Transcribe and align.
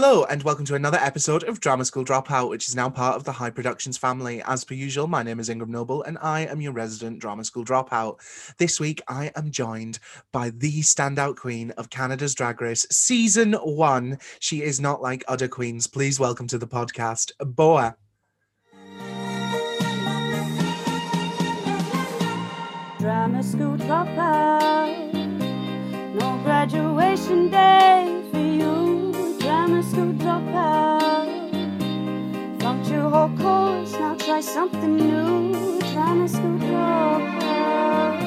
Hello, 0.00 0.22
and 0.26 0.44
welcome 0.44 0.64
to 0.66 0.76
another 0.76 0.98
episode 0.98 1.42
of 1.42 1.58
Drama 1.58 1.84
School 1.84 2.04
Dropout, 2.04 2.50
which 2.50 2.68
is 2.68 2.76
now 2.76 2.88
part 2.88 3.16
of 3.16 3.24
the 3.24 3.32
High 3.32 3.50
Productions 3.50 3.98
family. 3.98 4.40
As 4.46 4.62
per 4.62 4.74
usual, 4.74 5.08
my 5.08 5.24
name 5.24 5.40
is 5.40 5.48
Ingram 5.48 5.72
Noble, 5.72 6.04
and 6.04 6.16
I 6.22 6.42
am 6.42 6.60
your 6.60 6.70
resident 6.70 7.18
Drama 7.18 7.42
School 7.42 7.64
Dropout. 7.64 8.18
This 8.58 8.78
week, 8.78 9.02
I 9.08 9.32
am 9.34 9.50
joined 9.50 9.98
by 10.30 10.50
the 10.50 10.82
standout 10.82 11.34
queen 11.34 11.72
of 11.72 11.90
Canada's 11.90 12.32
Drag 12.32 12.60
Race, 12.60 12.86
Season 12.92 13.54
1. 13.54 14.20
She 14.38 14.62
is 14.62 14.78
not 14.78 15.02
like 15.02 15.24
other 15.26 15.48
queens. 15.48 15.88
Please 15.88 16.20
welcome 16.20 16.46
to 16.46 16.58
the 16.58 16.68
podcast, 16.68 17.32
Boa. 17.44 17.96
Drama 23.00 23.42
school 23.42 23.76
dropout. 23.76 25.12
No 26.14 26.40
graduation 26.44 27.50
day 27.50 28.22
for 28.30 28.38
you. 28.38 29.07
School 29.68 30.14
dropout. 30.14 31.28
Funked 32.62 32.90
your 32.90 33.10
whole 33.10 33.28
course, 33.36 33.92
now 33.92 34.16
try 34.16 34.40
something 34.40 34.96
new. 34.96 35.78
Drama 35.92 36.26
school 36.26 36.58
dropout. 36.58 38.18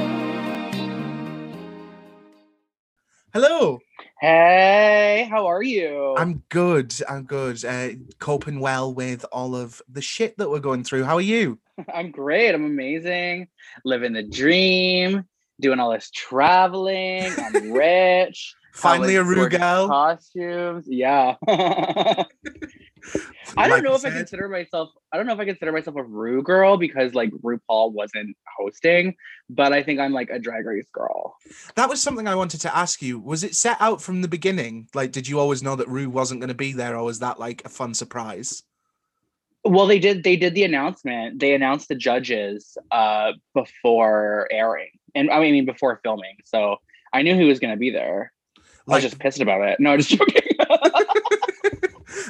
Hello. 3.34 3.80
Hey, 4.22 5.28
how 5.32 5.48
are 5.48 5.64
you? 5.64 6.14
I'm 6.16 6.44
good. 6.50 6.94
I'm 7.10 7.24
good. 7.24 7.66
Uh, 7.66 7.90
coping 8.20 8.60
well 8.60 8.94
with 8.94 9.26
all 9.32 9.56
of 9.56 9.82
the 9.90 10.02
shit 10.02 10.38
that 10.38 10.48
we're 10.48 10.60
going 10.60 10.84
through. 10.84 11.06
How 11.06 11.16
are 11.16 11.22
you? 11.22 11.58
I'm 11.94 12.12
great. 12.12 12.54
I'm 12.54 12.66
amazing. 12.66 13.48
Living 13.84 14.14
the 14.14 14.22
dream, 14.22 15.26
doing 15.60 15.80
all 15.80 15.92
this 15.92 16.12
traveling. 16.12 17.32
I'm 17.36 17.72
rich. 17.74 18.54
Finally, 18.74 19.16
a 19.16 19.24
Rue 19.24 19.50
gorgeous. 19.50 19.60
Costumes. 19.60 20.86
Yeah. 20.88 21.36
I 23.58 23.68
don't 23.68 23.70
Like 23.70 23.84
know 23.84 23.96
if 23.96 24.06
I 24.06 24.12
consider 24.12 24.48
myself 24.48 24.90
I 25.12 25.18
don't 25.18 25.26
know 25.26 25.34
if 25.34 25.40
I 25.40 25.46
consider 25.46 25.72
myself 25.72 25.96
a 25.98 26.04
Rue 26.04 26.44
girl 26.44 26.78
because 26.78 27.14
like 27.14 27.32
RuPaul 27.32 27.92
wasn't 27.92 28.38
hosting, 28.58 29.16
but 29.50 29.74
I 29.74 29.84
think 29.84 30.00
I'm 30.00 30.14
like 30.14 30.30
a 30.30 30.40
drag 30.40 30.66
race 30.66 30.90
girl. 30.94 31.36
That 31.76 31.90
was 31.90 32.02
something 32.02 32.28
I 32.28 32.36
wanted 32.36 32.62
to 32.62 32.76
ask 32.76 33.02
you. 33.02 33.20
Was 33.20 33.44
it 33.44 33.56
set 33.56 33.78
out 33.80 34.02
from 34.02 34.22
the 34.22 34.28
beginning? 34.28 34.88
Like, 34.94 35.12
did 35.12 35.28
you 35.28 35.40
always 35.40 35.64
know 35.64 35.76
that 35.76 35.88
Rue 35.90 36.10
wasn't 36.10 36.40
going 36.40 36.50
to 36.50 36.54
be 36.54 36.72
there, 36.74 36.96
or 36.96 37.04
was 37.04 37.20
that 37.20 37.40
like 37.40 37.64
a 37.66 37.70
fun 37.70 37.94
surprise? 37.94 38.64
Well, 39.64 39.86
they 39.88 40.00
did 40.00 40.24
they 40.24 40.36
did 40.38 40.56
the 40.56 40.64
announcement. 40.64 41.40
They 41.40 41.54
announced 41.54 41.88
the 41.90 41.96
judges 41.96 42.78
uh 42.92 43.34
before 43.54 44.48
airing. 44.52 44.90
And 45.14 45.30
I 45.30 45.40
mean 45.40 45.66
before 45.66 46.00
filming. 46.04 46.38
So 46.46 46.78
I 47.14 47.22
knew 47.22 47.36
he 47.36 47.46
was 47.46 47.60
gonna 47.60 47.78
be 47.78 47.90
there. 47.90 48.32
I 48.92 48.96
was 48.96 49.04
just 49.04 49.20
pissed 49.20 49.42
about 49.42 49.62
it. 49.62 49.80
No, 49.80 49.98
just 49.98 50.10
joking. 50.18 50.42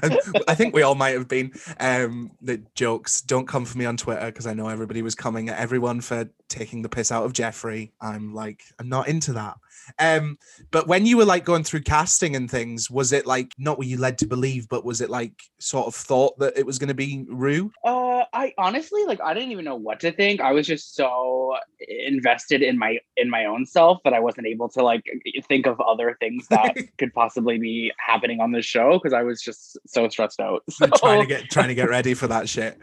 I 0.48 0.56
think 0.56 0.74
we 0.74 0.82
all 0.82 0.96
might 0.96 1.12
have 1.12 1.28
been. 1.28 1.52
Um, 1.80 2.32
the 2.42 2.62
jokes 2.76 3.22
don't 3.22 3.48
come 3.48 3.66
for 3.66 3.78
me 3.78 3.86
on 3.86 3.98
Twitter 3.98 4.26
because 4.28 4.48
I 4.48 4.54
know 4.54 4.68
everybody 4.68 5.02
was 5.02 5.16
coming 5.16 5.50
at 5.50 5.60
everyone 5.60 6.02
for 6.02 6.30
taking 6.52 6.82
the 6.82 6.90
piss 6.90 7.12
out 7.12 7.26
of 7.26 7.34
Jeffrey. 7.34 7.94
I'm 8.02 8.34
like, 8.34 8.64
I'm 8.80 8.90
not 8.90 9.08
into 9.08 9.34
that. 9.34 9.58
Um, 9.98 10.38
but 10.70 10.88
when 10.88 11.06
you 11.06 11.18
were 11.18 11.26
like 11.26 11.46
going 11.46 11.64
through 11.64 11.82
casting 11.82 12.36
and 12.36 12.50
things, 12.50 12.92
was 12.92 13.14
it 13.14 13.26
like 13.26 13.54
not 13.58 13.78
what 13.78 13.88
you 13.88 13.98
led 13.98 14.18
to 14.20 14.28
believe, 14.28 14.70
but 14.70 14.86
was 14.86 15.02
it 15.02 15.10
like 15.10 15.42
sort 15.60 15.88
of 15.88 15.96
thought 15.96 16.38
that 16.40 16.58
it 16.58 16.66
was 16.66 16.78
going 16.78 16.90
to 16.90 16.94
be 16.94 17.26
Rue? 17.28 17.72
uh 17.84 18.24
I 18.34 18.54
honestly 18.58 19.04
like 19.06 19.20
I 19.22 19.34
didn't 19.34 19.52
even 19.52 19.66
know 19.66 19.76
what 19.76 20.00
to 20.02 20.12
think. 20.12 20.42
I 20.42 20.52
was 20.52 20.68
just 20.68 20.96
so 20.96 21.56
invested 21.88 22.62
in 22.62 22.78
my 22.78 22.98
in 23.18 23.30
my 23.30 23.46
own 23.46 23.66
self 23.66 24.00
that 24.04 24.14
I 24.14 24.20
wasn't 24.20 24.48
able 24.48 24.70
to 24.70 24.84
like 24.84 25.04
think 25.48 25.66
of 25.66 25.80
other 25.82 26.16
things 26.20 26.48
that 26.50 26.78
could 26.98 27.14
possibly 27.14 27.58
be 27.58 27.92
happening 27.98 28.40
on 28.40 28.52
the 28.52 28.62
show 28.62 28.94
because 28.94 29.14
I 29.14 29.24
was 29.24 29.42
just 29.42 29.78
so 29.88 30.08
stressed 30.10 30.40
out. 30.40 30.64
So, 30.70 30.88
trying 30.88 31.22
to 31.22 31.28
get 31.28 31.50
trying 31.50 31.68
to 31.70 31.76
get 31.76 31.90
ready 31.90 32.14
for 32.14 32.28
that 32.28 32.48
shit. 32.48 32.80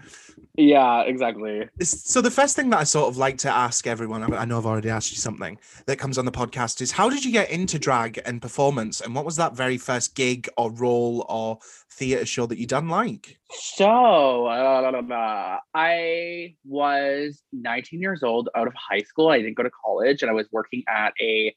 Yeah, 0.58 1.02
exactly. 1.02 1.68
So 1.80 2.20
the 2.20 2.32
first 2.32 2.56
thing 2.56 2.70
that 2.70 2.80
I 2.80 2.84
sort 2.84 3.08
of 3.08 3.16
like 3.16 3.38
to 3.38 3.48
ask 3.48 3.86
everyone, 3.86 4.34
I 4.34 4.44
know 4.44 4.58
I've 4.58 4.66
already 4.66 4.90
asked 4.90 5.12
you 5.12 5.18
something 5.18 5.56
that 5.86 6.00
comes 6.00 6.18
on 6.18 6.24
the 6.24 6.32
podcast, 6.32 6.80
is 6.80 6.90
how 6.90 7.08
did 7.08 7.24
you 7.24 7.30
get 7.30 7.48
into 7.48 7.78
drag 7.78 8.20
and 8.26 8.42
performance, 8.42 9.00
and 9.00 9.14
what 9.14 9.24
was 9.24 9.36
that 9.36 9.54
very 9.54 9.78
first 9.78 10.16
gig 10.16 10.48
or 10.56 10.72
role 10.72 11.24
or 11.28 11.60
theatre 11.92 12.26
show 12.26 12.44
that 12.46 12.58
you 12.58 12.66
done 12.66 12.88
like? 12.88 13.38
So 13.52 14.46
uh, 14.46 15.58
I 15.74 16.56
was 16.64 17.40
19 17.52 18.00
years 18.00 18.24
old 18.24 18.48
out 18.56 18.66
of 18.66 18.74
high 18.74 19.02
school. 19.02 19.28
I 19.28 19.38
didn't 19.38 19.56
go 19.56 19.62
to 19.62 19.70
college, 19.84 20.22
and 20.22 20.30
I 20.30 20.34
was 20.34 20.48
working 20.50 20.82
at 20.88 21.12
a 21.20 21.54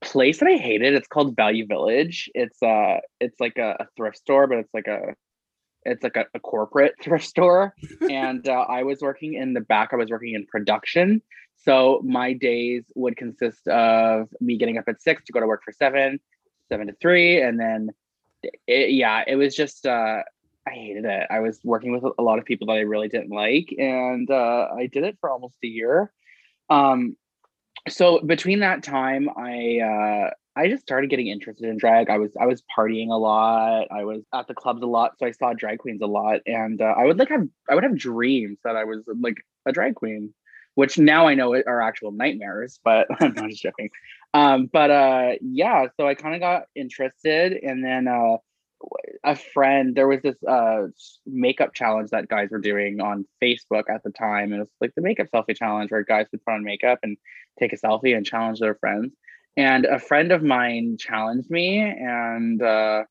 place 0.00 0.38
that 0.38 0.48
I 0.48 0.56
hated. 0.56 0.94
It's 0.94 1.08
called 1.08 1.36
Value 1.36 1.66
Village. 1.66 2.30
It's 2.34 2.62
uh, 2.62 3.00
it's 3.20 3.38
like 3.40 3.58
a, 3.58 3.76
a 3.80 3.86
thrift 3.94 4.16
store, 4.16 4.46
but 4.46 4.56
it's 4.56 4.72
like 4.72 4.86
a 4.86 5.14
it's 5.84 6.02
like 6.02 6.16
a, 6.16 6.26
a 6.34 6.40
corporate 6.40 6.94
thrift 7.02 7.26
store. 7.26 7.74
and 8.10 8.48
uh, 8.48 8.66
I 8.68 8.82
was 8.82 9.00
working 9.00 9.34
in 9.34 9.54
the 9.54 9.60
back. 9.60 9.90
I 9.92 9.96
was 9.96 10.10
working 10.10 10.34
in 10.34 10.46
production. 10.46 11.22
So 11.56 12.00
my 12.04 12.32
days 12.32 12.84
would 12.94 13.16
consist 13.16 13.66
of 13.68 14.28
me 14.40 14.56
getting 14.56 14.78
up 14.78 14.84
at 14.88 15.02
six 15.02 15.24
to 15.24 15.32
go 15.32 15.40
to 15.40 15.46
work 15.46 15.62
for 15.64 15.72
seven, 15.72 16.20
seven 16.68 16.86
to 16.86 16.92
three, 17.00 17.42
and 17.42 17.58
then 17.58 17.90
it, 18.66 18.90
yeah, 18.92 19.24
it 19.26 19.34
was 19.34 19.56
just 19.56 19.84
uh, 19.84 20.22
I 20.66 20.70
hated 20.70 21.04
it. 21.04 21.26
I 21.30 21.40
was 21.40 21.58
working 21.64 21.92
with 21.92 22.04
a 22.18 22.22
lot 22.22 22.38
of 22.38 22.44
people 22.44 22.68
that 22.68 22.74
I 22.74 22.80
really 22.80 23.08
didn't 23.08 23.30
like, 23.30 23.74
and 23.76 24.30
uh, 24.30 24.68
I 24.76 24.86
did 24.86 25.04
it 25.04 25.18
for 25.20 25.30
almost 25.30 25.56
a 25.64 25.66
year. 25.66 26.12
Um, 26.70 27.16
so 27.88 28.20
between 28.20 28.60
that 28.60 28.82
time, 28.82 29.28
I 29.36 29.80
uh, 29.80 30.30
I 30.58 30.68
just 30.68 30.82
started 30.82 31.08
getting 31.08 31.28
interested 31.28 31.68
in 31.68 31.78
drag. 31.78 32.10
I 32.10 32.18
was 32.18 32.32
I 32.38 32.46
was 32.46 32.64
partying 32.76 33.10
a 33.10 33.16
lot. 33.16 33.86
I 33.92 34.02
was 34.04 34.22
at 34.34 34.48
the 34.48 34.54
clubs 34.54 34.82
a 34.82 34.86
lot, 34.86 35.12
so 35.16 35.26
I 35.26 35.30
saw 35.30 35.52
drag 35.52 35.78
queens 35.78 36.02
a 36.02 36.06
lot, 36.06 36.40
and 36.46 36.82
uh, 36.82 36.94
I 36.98 37.04
would 37.04 37.16
like 37.16 37.28
have 37.28 37.46
I 37.70 37.76
would 37.76 37.84
have 37.84 37.96
dreams 37.96 38.58
that 38.64 38.74
I 38.74 38.82
was 38.82 39.04
like 39.20 39.36
a 39.66 39.72
drag 39.72 39.94
queen, 39.94 40.34
which 40.74 40.98
now 40.98 41.28
I 41.28 41.34
know 41.34 41.54
are 41.54 41.80
actual 41.80 42.10
nightmares. 42.10 42.80
But 42.82 43.06
I'm 43.20 43.34
not 43.34 43.50
just 43.50 43.62
joking. 43.62 43.90
Um, 44.34 44.68
but 44.72 44.90
uh, 44.90 45.32
yeah, 45.40 45.86
so 45.96 46.08
I 46.08 46.14
kind 46.14 46.34
of 46.34 46.40
got 46.40 46.64
interested, 46.74 47.52
and 47.52 47.84
then 47.84 48.08
uh, 48.08 48.38
a 49.22 49.36
friend 49.36 49.94
there 49.94 50.08
was 50.08 50.22
this 50.22 50.36
uh 50.44 50.86
makeup 51.26 51.72
challenge 51.74 52.10
that 52.10 52.28
guys 52.28 52.48
were 52.50 52.60
doing 52.60 53.00
on 53.00 53.26
facebook 53.42 53.82
at 53.92 54.02
the 54.04 54.10
time 54.10 54.52
and 54.52 54.54
it 54.54 54.58
was 54.60 54.68
like 54.80 54.94
the 54.94 55.02
makeup 55.02 55.26
selfie 55.34 55.56
challenge 55.56 55.90
where 55.90 56.04
guys 56.04 56.26
would 56.30 56.44
put 56.44 56.54
on 56.54 56.62
makeup 56.62 57.00
and 57.02 57.16
take 57.58 57.72
a 57.72 57.76
selfie 57.76 58.16
and 58.16 58.24
challenge 58.24 58.60
their 58.60 58.76
friends 58.76 59.12
and 59.58 59.84
a 59.84 59.98
friend 59.98 60.32
of 60.32 60.42
mine 60.42 60.96
challenged 60.98 61.50
me 61.50 61.80
and 61.80 62.62
uh 62.62 63.02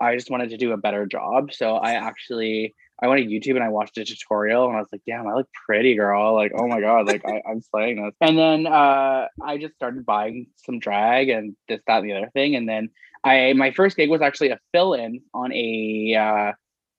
i 0.00 0.16
just 0.16 0.30
wanted 0.30 0.50
to 0.50 0.56
do 0.56 0.72
a 0.72 0.76
better 0.76 1.06
job 1.06 1.52
so 1.52 1.76
i 1.76 1.92
actually 1.92 2.74
i 3.02 3.06
went 3.06 3.20
to 3.22 3.26
youtube 3.26 3.54
and 3.54 3.62
i 3.62 3.68
watched 3.68 3.96
a 3.98 4.04
tutorial 4.04 4.66
and 4.66 4.76
i 4.76 4.80
was 4.80 4.88
like 4.90 5.02
damn 5.06 5.28
i 5.28 5.34
look 5.34 5.48
pretty 5.66 5.94
girl 5.94 6.34
like 6.34 6.52
oh 6.56 6.66
my 6.66 6.80
god 6.80 7.06
like 7.06 7.24
I, 7.24 7.42
i'm 7.48 7.60
slaying 7.60 8.02
this 8.02 8.14
and 8.20 8.36
then 8.36 8.66
uh 8.66 9.26
i 9.44 9.58
just 9.58 9.74
started 9.74 10.04
buying 10.04 10.46
some 10.56 10.80
drag 10.80 11.28
and 11.28 11.54
this 11.68 11.80
that 11.86 11.98
and 11.98 12.10
the 12.10 12.14
other 12.14 12.30
thing 12.34 12.56
and 12.56 12.68
then 12.68 12.90
I 13.24 13.52
my 13.52 13.70
first 13.72 13.96
gig 13.96 14.10
was 14.10 14.22
actually 14.22 14.50
a 14.50 14.58
fill-in 14.72 15.22
on 15.34 15.52
a 15.52 16.14
uh 16.14 16.52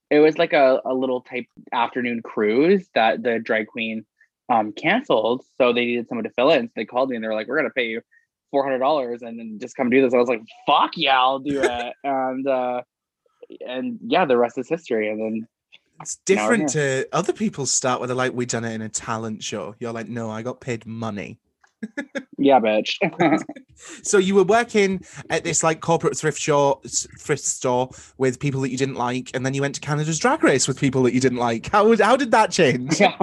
it 0.10 0.20
was 0.20 0.38
like 0.38 0.54
a, 0.54 0.82
a 0.86 0.94
little 0.94 1.22
type 1.22 1.46
afternoon 1.72 2.22
cruise 2.22 2.88
that 2.94 3.24
the 3.24 3.40
drag 3.40 3.68
queen 3.68 4.06
um 4.50 4.74
canceled. 4.74 5.44
So 5.58 5.74
they 5.74 5.86
needed 5.86 6.08
someone 6.08 6.26
to 6.26 6.32
fill 6.32 6.52
in. 6.52 6.68
So 6.68 6.74
they 6.76 6.86
called 6.86 7.10
me 7.10 7.16
and 7.16 7.24
they 7.24 7.28
were 7.28 7.34
like, 7.34 7.48
We're 7.48 7.58
gonna 7.58 7.70
pay 7.72 7.88
you 7.88 8.02
four 8.52 8.64
hundred 8.64 8.80
dollars 8.80 9.22
and 9.22 9.40
then 9.40 9.58
just 9.60 9.76
come 9.76 9.90
do 9.90 10.02
this. 10.02 10.14
I 10.14 10.18
was 10.18 10.28
like, 10.30 10.42
fuck 10.68 10.92
yeah, 10.96 11.20
I'll 11.20 11.40
do 11.40 11.62
it. 11.64 11.94
and 12.04 12.48
uh 12.48 12.82
and 13.68 13.98
yeah, 14.06 14.26
the 14.26 14.38
rest 14.38 14.58
is 14.58 14.70
history. 14.70 15.10
And 15.10 15.20
then 15.20 15.48
It's 16.02 16.18
different 16.26 16.70
to 16.70 17.08
other 17.12 17.34
people's 17.34 17.72
start 17.74 18.00
where 18.00 18.08
they're 18.08 18.16
like, 18.16 18.34
we 18.34 18.46
done 18.46 18.64
it 18.64 18.74
in 18.74 18.82
a 18.82 18.90
talent 18.90 19.44
show. 19.44 19.76
You're 19.80 19.92
like, 19.92 20.08
no, 20.08 20.30
I 20.30 20.42
got 20.42 20.62
paid 20.62 20.86
money. 20.86 21.40
yeah, 22.38 22.60
bitch. 22.60 22.98
So 24.04 24.20
you 24.20 24.36
were 24.36 24.44
working 24.44 25.02
at 25.32 25.44
this 25.44 25.64
like 25.64 25.80
corporate 25.80 26.16
thrift 26.16 26.38
store, 26.40 26.80
thrift 27.18 27.44
store 27.44 27.90
with 28.20 28.40
people 28.40 28.62
that 28.62 28.70
you 28.70 28.78
didn't 28.78 28.94
like, 28.96 29.32
and 29.34 29.44
then 29.44 29.56
you 29.56 29.62
went 29.62 29.74
to 29.74 29.82
Canada's 29.82 30.20
Drag 30.20 30.44
Race 30.44 30.68
with 30.68 30.80
people 30.80 31.02
that 31.04 31.14
you 31.16 31.20
didn't 31.20 31.40
like. 31.40 31.68
How 31.72 31.88
would- 31.88 32.00
how 32.00 32.16
did 32.16 32.30
that 32.30 32.52
change? 32.52 33.00
yeah. 33.02 33.18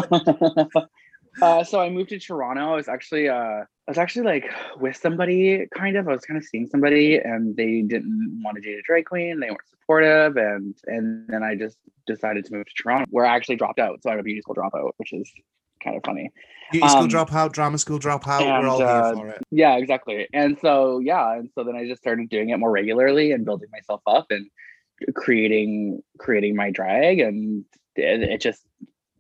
uh, 1.41 1.63
so 1.63 1.81
I 1.81 1.91
moved 1.91 2.09
to 2.11 2.19
Toronto. 2.19 2.73
I 2.73 2.77
was 2.77 2.89
actually 2.89 3.29
uh, 3.29 3.63
I 3.89 3.91
was 3.91 3.97
actually 3.97 4.27
like 4.27 4.45
with 4.79 4.97
somebody 4.97 5.67
kind 5.75 5.97
of. 5.97 6.09
I 6.09 6.13
was 6.13 6.21
kind 6.21 6.37
of 6.37 6.45
seeing 6.45 6.67
somebody, 6.67 7.17
and 7.17 7.57
they 7.57 7.81
didn't 7.81 8.43
want 8.45 8.57
to 8.57 8.61
date 8.61 8.79
a 8.79 8.83
drag 8.83 9.07
queen. 9.07 9.41
They 9.41 9.49
weren't 9.49 9.67
supportive, 9.71 10.37
and 10.37 10.77
and 10.87 11.27
then 11.27 11.43
I 11.43 11.55
just 11.55 11.79
decided 12.07 12.45
to 12.45 12.53
move 12.53 12.67
to 12.67 12.83
Toronto, 12.83 13.07
where 13.09 13.25
I 13.25 13.35
actually 13.35 13.57
dropped 13.57 13.79
out. 13.79 14.03
So 14.03 14.11
I'm 14.11 14.19
a 14.19 14.23
beauty 14.23 14.43
school 14.43 14.55
dropout, 14.55 14.91
which 14.99 15.15
is 15.15 15.33
kind 15.83 15.97
of 15.97 16.03
funny. 16.05 16.31
Beauty 16.71 16.87
school 16.87 17.05
Um, 17.05 17.09
dropout, 17.09 17.53
drama 17.53 17.79
school 17.79 17.99
dropout. 17.99 18.41
We're 18.41 18.69
all 18.69 18.83
uh, 18.83 19.07
here 19.07 19.15
for 19.15 19.29
it. 19.29 19.43
Yeah, 19.51 19.77
exactly. 19.79 20.29
And 20.35 20.59
so 20.61 20.99
yeah, 20.99 21.39
and 21.39 21.49
so 21.55 21.65
then 21.65 21.75
I 21.75 21.89
just 21.89 22.03
started 22.03 22.29
doing 22.29 22.51
it 22.51 22.59
more 22.59 22.71
regularly 22.71 23.33
and 23.33 23.47
building 23.47 23.71
myself 23.73 24.03
up 24.07 24.27
and 24.29 24.51
creating 25.15 26.03
creating 26.19 26.57
my 26.57 26.71
drag, 26.71 27.21
and 27.21 27.65
it, 27.97 28.23
it 28.23 28.41
just 28.43 28.61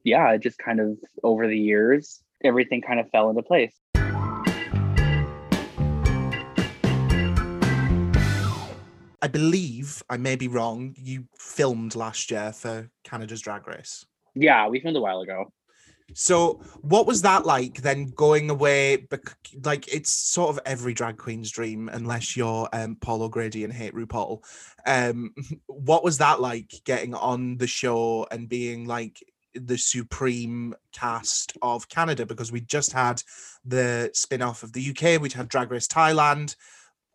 yeah, 0.05 0.31
it 0.33 0.43
just 0.43 0.59
kind 0.59 0.79
of 0.79 0.99
over 1.25 1.47
the 1.47 1.59
years 1.59 2.23
everything 2.45 2.81
kind 2.81 3.01
of 3.01 3.11
fell 3.11 3.31
into 3.31 3.43
place. 3.43 3.75
I 9.21 9.29
believe 9.29 10.03
I 10.09 10.17
may 10.17 10.37
be 10.37 10.49
wrong. 10.49 10.95
You 10.97 11.25
filmed 11.39 11.97
last 11.97 12.31
year 12.31 12.53
for 12.53 12.91
Canada's 13.05 13.41
Drag 13.41 13.67
Race. 13.67 14.05
Yeah, 14.35 14.69
we 14.69 14.81
filmed 14.81 14.97
a 14.97 15.01
while 15.01 15.21
ago. 15.21 15.53
So, 16.15 16.61
what 16.81 17.07
was 17.07 17.23
that 17.23 17.45
like 17.45 17.83
then 17.83 18.07
going 18.07 18.49
away? 18.49 19.07
Like, 19.63 19.93
it's 19.93 20.11
sort 20.11 20.51
of 20.51 20.61
every 20.65 20.95
drag 20.95 21.19
queen's 21.19 21.51
dream, 21.51 21.91
unless 21.93 22.37
you're 22.37 22.69
um, 22.73 22.97
Paul 22.97 23.23
O'Grady 23.23 23.65
and 23.65 23.73
hate 23.73 23.95
RuPaul. 23.95 24.43
Um, 24.87 25.35
what 25.67 26.05
was 26.05 26.19
that 26.19 26.41
like 26.41 26.73
getting 26.85 27.15
on 27.15 27.59
the 27.59 27.67
show 27.67 28.27
and 28.31 28.49
being 28.49 28.87
like 28.87 29.23
the 29.55 29.77
supreme 29.77 30.75
cast 30.93 31.59
of 31.61 31.89
Canada? 31.89 32.25
Because 32.25 32.51
we 32.51 32.63
just 32.63 32.93
had 32.93 33.23
the 33.65 34.11
spin 34.15 34.41
off 34.41 34.63
of 34.63 34.73
the 34.73 34.91
UK, 34.91 35.21
we'd 35.21 35.35
had 35.35 35.49
Drag 35.49 35.71
Race 35.71 35.89
Thailand. 35.89 36.57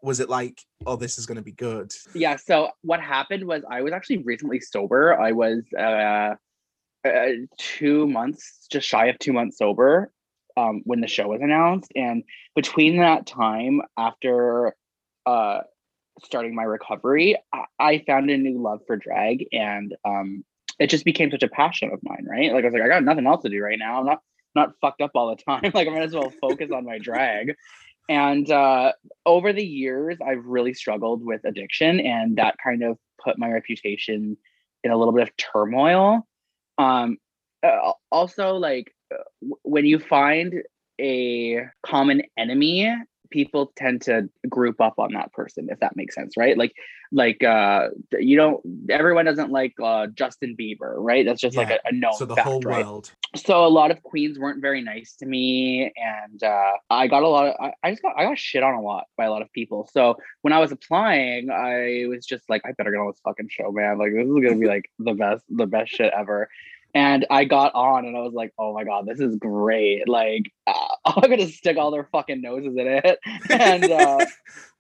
Was 0.04 0.20
it 0.20 0.30
like, 0.30 0.62
oh, 0.86 0.96
this 0.96 1.18
is 1.18 1.26
going 1.26 1.38
to 1.38 1.42
be 1.42 1.54
good? 1.54 1.92
Yeah. 2.14 2.36
So 2.36 2.70
what 2.82 3.00
happened 3.00 3.46
was 3.46 3.64
I 3.70 3.82
was 3.82 3.94
actually 3.94 4.18
recently 4.18 4.60
sober. 4.60 5.20
I 5.20 5.32
was 5.32 5.64
uh, 5.78 6.36
uh 7.08 7.30
two 7.58 8.06
months, 8.08 8.68
just 8.70 8.88
shy 8.88 9.08
of 9.08 9.18
two 9.18 9.34
months 9.34 9.58
sober, 9.58 10.12
um, 10.58 10.82
when 10.86 11.02
the 11.02 11.08
show 11.08 11.30
was 11.30 11.42
announced, 11.42 11.92
and 11.96 12.24
between 12.56 12.98
that 12.98 13.26
time, 13.26 13.82
after 13.98 14.76
uh, 15.26 15.62
starting 16.24 16.54
my 16.54 16.64
recovery, 16.64 17.36
I, 17.54 17.64
I 17.80 18.04
found 18.06 18.30
a 18.30 18.38
new 18.38 18.62
love 18.62 18.82
for 18.86 18.98
drag, 18.98 19.46
and 19.52 19.96
um, 20.06 20.44
it 20.80 20.90
just 20.90 21.06
became 21.06 21.32
such 21.32 21.44
a 21.44 21.48
passion 21.48 21.92
of 21.92 22.00
mine. 22.04 22.26
Right? 22.30 22.54
Like 22.54 22.64
I 22.64 22.68
was 22.68 22.74
like, 22.74 22.84
I 22.84 22.88
got 22.88 23.04
nothing 23.04 23.28
else 23.28 23.44
to 23.44 23.50
do 23.50 23.62
right 23.62 23.80
now. 23.80 24.00
I'm 24.00 24.06
not 24.06 24.22
not 24.56 24.74
fucked 24.82 25.02
up 25.02 25.12
all 25.16 25.36
the 25.36 25.42
time. 25.42 25.64
like 25.74 25.88
I 25.88 25.92
might 25.92 26.04
as 26.04 26.14
well 26.14 26.32
focus 26.42 26.72
on 26.72 26.86
my 26.86 27.00
drag. 27.00 27.56
And 28.10 28.50
uh, 28.52 28.94
over 29.26 29.54
the 29.54 29.66
years, 29.66 30.18
I've 30.26 30.46
really 30.46 30.74
struggled 30.74 31.24
with 31.24 31.46
addiction, 31.46 32.00
and 32.00 32.36
that 32.38 32.56
kind 32.64 32.84
of 32.84 32.98
put 33.24 33.40
my 33.40 33.50
reputation 33.50 34.38
in 34.84 34.92
a 34.92 34.98
little 34.98 35.14
bit 35.14 35.24
of 35.24 35.38
turmoil. 35.38 36.28
Um, 36.78 37.18
also, 38.12 38.56
like 38.56 38.94
uh, 39.14 39.24
w- 39.42 39.56
when 39.64 39.86
you 39.86 40.00
find 40.00 40.64
a 41.00 41.66
common 41.86 42.24
enemy, 42.38 42.94
people 43.34 43.74
tend 43.76 44.04
to 44.04 44.30
group 44.48 44.80
up 44.80 44.94
on 45.00 45.12
that 45.14 45.34
person, 45.34 45.68
if 45.72 45.80
that 45.80 45.96
makes 45.96 46.14
sense, 46.14 46.38
right? 46.38 46.56
Like, 46.56 46.74
like 47.12 47.44
uh, 47.44 47.90
you 48.20 48.38
don't. 48.38 48.62
Everyone 48.90 49.26
doesn't 49.26 49.52
like 49.52 49.74
uh, 49.84 50.08
Justin 50.08 50.56
Bieber, 50.58 50.94
right? 50.98 51.26
That's 51.26 51.42
just 51.42 51.58
like 51.58 51.72
a, 51.72 51.80
a 51.86 51.92
known 51.92 52.14
so 52.14 52.26
the 52.26 52.36
fact, 52.36 52.48
whole 52.48 52.62
right? 52.62 52.86
world. 52.86 53.12
so 53.36 53.66
a 53.66 53.68
lot 53.68 53.90
of 53.90 54.02
queens 54.04 54.38
weren't 54.38 54.62
very 54.62 54.82
nice 54.82 55.16
to 55.16 55.26
me 55.26 55.92
and 55.96 56.44
uh, 56.44 56.74
i 56.90 57.08
got 57.08 57.24
a 57.24 57.28
lot 57.28 57.48
of 57.48 57.56
I, 57.60 57.74
I 57.84 57.92
just 57.92 58.02
got 58.02 58.14
i 58.18 58.24
got 58.24 58.38
shit 58.38 58.64
on 58.64 58.76
a 58.76 58.82
lot 58.82 59.06
by 59.18 59.26
a 59.26 59.32
lot 59.32 59.42
of 59.42 59.52
people 59.52 59.90
so 59.92 60.18
when 60.42 60.54
i 60.54 60.60
was 60.60 60.72
applying 60.72 61.50
i 61.50 62.06
was 62.08 62.26
just 62.26 62.50
like 62.50 62.62
i 62.66 62.72
better 62.74 62.92
get 62.92 63.00
on 63.00 63.08
this 63.08 63.20
fucking 63.24 63.50
show 63.50 63.72
man 63.72 63.98
like 63.98 64.14
this 64.14 64.28
is 64.28 64.34
gonna 64.34 64.56
be 64.56 64.68
like 64.68 64.90
the 65.00 65.14
best 65.14 65.44
the 65.50 65.66
best 65.66 65.92
shit 65.92 66.14
ever 66.16 66.48
and 66.94 67.26
i 67.32 67.44
got 67.44 67.74
on 67.74 68.06
and 68.06 68.16
i 68.16 68.22
was 68.22 68.34
like 68.34 68.52
oh 68.60 68.74
my 68.74 68.84
god 68.84 69.06
this 69.08 69.20
is 69.20 69.36
great 69.38 70.08
like 70.08 70.52
uh, 70.68 70.93
i'm 71.06 71.30
gonna 71.30 71.48
stick 71.48 71.78
all 71.78 71.92
their 71.92 72.08
fucking 72.12 72.42
noses 72.42 72.76
in 72.78 72.88
it 72.88 73.20
and 73.50 73.92
uh 73.92 74.26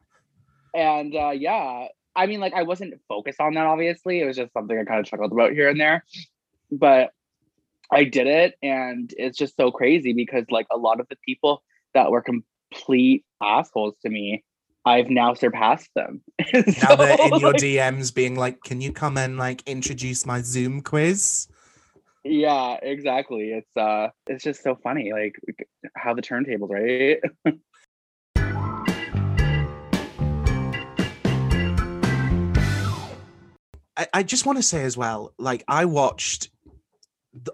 and 0.75 1.15
uh 1.15 1.31
yeah 1.31 1.87
i 2.15 2.25
mean 2.25 2.39
like 2.39 2.53
i 2.53 2.63
wasn't 2.63 2.93
focused 3.07 3.39
on 3.39 3.53
that 3.53 3.65
obviously 3.65 4.21
it 4.21 4.25
was 4.25 4.37
just 4.37 4.53
something 4.53 4.77
i 4.77 4.83
kind 4.83 4.99
of 4.99 5.05
chuckled 5.05 5.31
about 5.31 5.51
here 5.51 5.69
and 5.69 5.79
there 5.79 6.03
but 6.71 7.11
I 7.93 8.03
did 8.05 8.27
it, 8.27 8.55
and 8.63 9.13
it's 9.17 9.37
just 9.37 9.55
so 9.55 9.71
crazy 9.71 10.13
because 10.13 10.45
like 10.49 10.67
a 10.71 10.77
lot 10.77 10.99
of 10.99 11.07
the 11.09 11.17
people 11.23 11.63
that 11.93 12.09
were 12.09 12.21
complete 12.21 13.23
assholes 13.41 13.95
to 14.01 14.09
me, 14.09 14.43
I've 14.85 15.09
now 15.09 15.33
surpassed 15.33 15.89
them. 15.95 16.21
Now 16.53 16.95
they're 16.95 17.17
in 17.21 17.39
your 17.39 17.51
like, 17.51 17.61
DMs 17.61 18.13
being 18.13 18.35
like, 18.35 18.63
can 18.63 18.81
you 18.81 18.91
come 18.91 19.17
and 19.17 19.37
like 19.37 19.61
introduce 19.67 20.25
my 20.25 20.41
Zoom 20.41 20.81
quiz? 20.81 21.47
Yeah, 22.23 22.77
exactly. 22.81 23.51
It's 23.51 23.77
uh, 23.77 24.09
it's 24.27 24.43
just 24.43 24.63
so 24.63 24.75
funny, 24.75 25.11
like 25.11 25.35
how 25.95 26.13
the 26.13 26.21
turntables, 26.21 26.69
right? 26.69 27.19
I, 33.95 34.07
I 34.13 34.23
just 34.23 34.45
want 34.45 34.57
to 34.57 34.63
say 34.63 34.83
as 34.83 34.97
well, 34.97 35.33
like 35.37 35.63
I 35.67 35.85
watched 35.85 36.49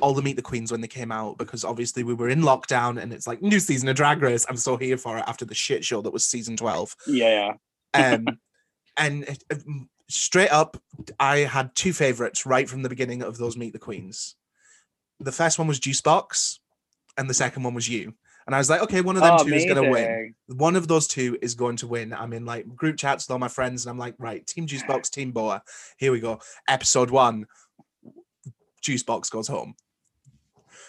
all 0.01 0.13
the 0.13 0.21
Meet 0.21 0.35
the 0.35 0.41
Queens 0.41 0.71
when 0.71 0.81
they 0.81 0.87
came 0.87 1.11
out 1.11 1.37
because 1.37 1.63
obviously 1.63 2.03
we 2.03 2.13
were 2.13 2.29
in 2.29 2.41
lockdown 2.41 3.01
and 3.01 3.13
it's 3.13 3.27
like 3.27 3.41
new 3.41 3.59
season 3.59 3.87
of 3.89 3.95
Drag 3.95 4.21
Race. 4.21 4.45
I'm 4.49 4.57
so 4.57 4.77
here 4.77 4.97
for 4.97 5.17
it 5.17 5.23
after 5.27 5.45
the 5.45 5.55
shit 5.55 5.85
show 5.85 6.01
that 6.01 6.11
was 6.11 6.25
season 6.25 6.57
12. 6.57 6.95
yeah, 7.07 7.53
Um, 7.93 8.25
and 8.97 9.37
straight 10.09 10.51
up, 10.51 10.77
I 11.19 11.39
had 11.39 11.75
two 11.75 11.93
favorites 11.93 12.45
right 12.45 12.69
from 12.69 12.83
the 12.83 12.89
beginning 12.89 13.21
of 13.21 13.37
those 13.37 13.55
Meet 13.57 13.73
the 13.73 13.79
Queens. 13.79 14.35
The 15.19 15.31
first 15.31 15.59
one 15.59 15.67
was 15.67 15.79
Juice 15.79 16.01
Boxx, 16.01 16.59
and 17.17 17.29
the 17.29 17.33
second 17.33 17.63
one 17.63 17.73
was 17.73 17.89
you. 17.89 18.13
And 18.45 18.55
I 18.55 18.57
was 18.57 18.69
like, 18.69 18.81
okay, 18.81 19.01
one 19.01 19.15
of 19.15 19.21
them 19.21 19.37
oh, 19.39 19.43
two 19.43 19.53
is 19.53 19.65
going 19.65 19.83
to 19.83 19.91
win 19.91 20.33
one 20.47 20.75
of 20.75 20.87
those 20.87 21.07
two 21.07 21.37
is 21.41 21.55
going 21.55 21.77
to 21.77 21.87
win. 21.87 22.13
I'm 22.13 22.33
in 22.33 22.45
like 22.45 22.75
group 22.75 22.97
chats 22.97 23.27
with 23.27 23.31
all 23.31 23.39
my 23.39 23.47
friends, 23.47 23.85
and 23.85 23.91
I'm 23.91 23.97
like, 23.97 24.15
right, 24.17 24.45
Team 24.45 24.65
Juice 24.65 24.83
Boxx, 24.83 25.09
Team 25.11 25.31
Boa. 25.31 25.61
Here 25.97 26.11
we 26.11 26.19
go. 26.19 26.39
Episode 26.67 27.11
one, 27.11 27.45
Juice 28.81 29.03
Boxx 29.03 29.29
goes 29.29 29.47
home. 29.47 29.75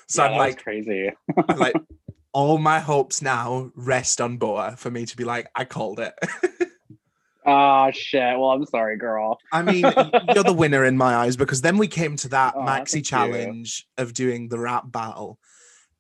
So 0.08 0.24
Yeah, 0.24 0.30
I'm 0.30 0.38
like, 0.38 0.62
crazy. 0.62 1.10
I'm 1.48 1.58
like, 1.58 1.74
all 2.32 2.58
my 2.58 2.80
hopes 2.80 3.22
now 3.22 3.70
rest 3.74 4.20
on 4.20 4.38
Boa 4.38 4.74
for 4.76 4.90
me 4.90 5.06
to 5.06 5.16
be 5.16 5.24
like, 5.24 5.50
I 5.54 5.64
called 5.64 6.00
it. 6.00 6.14
Oh 7.46 7.90
shit. 7.90 8.38
Well, 8.38 8.50
I'm 8.50 8.66
sorry, 8.66 8.96
girl. 8.96 9.38
I 9.52 9.62
mean, 9.62 9.84
you're 10.34 10.44
the 10.44 10.54
winner 10.56 10.84
in 10.84 10.96
my 10.96 11.14
eyes 11.14 11.36
because 11.36 11.62
then 11.62 11.78
we 11.78 11.88
came 11.88 12.16
to 12.16 12.28
that 12.28 12.54
Aw, 12.54 12.66
maxi 12.66 12.92
thank 12.92 12.94
you. 12.94 13.02
challenge 13.02 13.86
of 13.96 14.12
doing 14.12 14.48
the 14.48 14.58
rap 14.58 14.84
battle, 14.86 15.38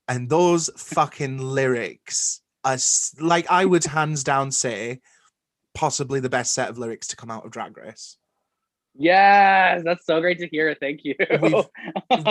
and 0.08 0.28
those 0.28 0.70
fucking 0.76 1.38
lyrics 1.38 2.42
are 2.64 2.76
like 3.18 3.50
I 3.50 3.64
would 3.64 3.84
hands 3.84 4.22
down 4.22 4.50
say 4.50 5.00
possibly 5.74 6.20
the 6.20 6.28
best 6.28 6.52
set 6.52 6.68
of 6.68 6.78
lyrics 6.78 7.06
to 7.08 7.16
come 7.16 7.30
out 7.30 7.44
of 7.44 7.52
Drag 7.52 7.76
Race. 7.76 8.16
Yes, 8.94 9.82
that's 9.84 10.04
so 10.04 10.20
great 10.20 10.38
to 10.40 10.48
hear. 10.48 10.74
Thank 10.78 11.04
you. 11.04 11.14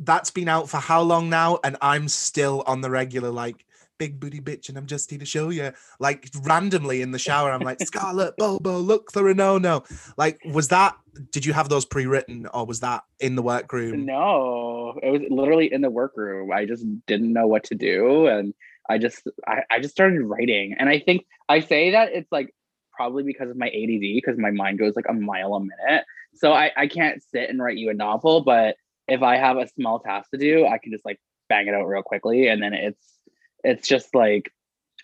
That's 0.00 0.30
been 0.30 0.48
out 0.48 0.68
for 0.68 0.78
how 0.78 1.02
long 1.02 1.28
now, 1.28 1.58
and 1.64 1.76
I'm 1.82 2.08
still 2.08 2.62
on 2.66 2.80
the 2.80 2.90
regular 2.90 3.30
like 3.30 3.64
big 3.98 4.18
booty 4.20 4.40
bitch, 4.40 4.68
and 4.68 4.78
I'm 4.78 4.86
just 4.86 5.10
here 5.10 5.18
to 5.18 5.26
show 5.26 5.50
you. 5.50 5.72
Like 5.98 6.28
randomly 6.42 7.02
in 7.02 7.10
the 7.10 7.18
shower, 7.18 7.50
I'm 7.50 7.60
like 7.60 7.80
Scarlett 7.86 8.36
BoBo, 8.38 8.84
look 8.84 9.12
for 9.12 9.28
a 9.28 9.34
no 9.34 9.58
no. 9.58 9.84
Like, 10.16 10.40
was 10.52 10.68
that? 10.68 10.96
Did 11.32 11.44
you 11.44 11.52
have 11.52 11.68
those 11.68 11.84
pre-written, 11.84 12.46
or 12.54 12.64
was 12.64 12.80
that 12.80 13.02
in 13.18 13.34
the 13.34 13.42
workroom? 13.42 14.06
No, 14.06 14.98
it 15.02 15.10
was 15.10 15.22
literally 15.28 15.72
in 15.72 15.80
the 15.80 15.90
workroom. 15.90 16.52
I 16.52 16.64
just 16.64 16.84
didn't 17.06 17.32
know 17.32 17.46
what 17.46 17.64
to 17.64 17.74
do, 17.74 18.26
and 18.26 18.54
I 18.88 18.98
just 18.98 19.28
I, 19.46 19.62
I 19.70 19.80
just 19.80 19.94
started 19.94 20.22
writing. 20.22 20.74
And 20.78 20.88
I 20.88 21.00
think 21.00 21.26
I 21.48 21.60
say 21.60 21.90
that 21.90 22.12
it's 22.12 22.30
like 22.32 22.54
probably 22.92 23.22
because 23.22 23.50
of 23.50 23.56
my 23.56 23.68
ADD, 23.68 24.00
because 24.00 24.38
my 24.38 24.50
mind 24.50 24.78
goes 24.78 24.96
like 24.96 25.08
a 25.08 25.12
mile 25.12 25.54
a 25.54 25.60
minute. 25.60 26.04
So 26.34 26.52
I 26.52 26.70
I 26.76 26.86
can't 26.86 27.22
sit 27.32 27.50
and 27.50 27.60
write 27.60 27.76
you 27.76 27.90
a 27.90 27.94
novel, 27.94 28.42
but 28.42 28.76
if 29.08 29.22
I 29.22 29.36
have 29.36 29.56
a 29.56 29.66
small 29.68 30.00
task 30.00 30.30
to 30.30 30.38
do, 30.38 30.66
I 30.66 30.78
can 30.78 30.92
just 30.92 31.04
like 31.04 31.18
bang 31.48 31.66
it 31.66 31.74
out 31.74 31.86
real 31.86 32.02
quickly, 32.02 32.48
and 32.48 32.62
then 32.62 32.74
it's 32.74 33.17
it's 33.64 33.86
just 33.88 34.14
like 34.14 34.52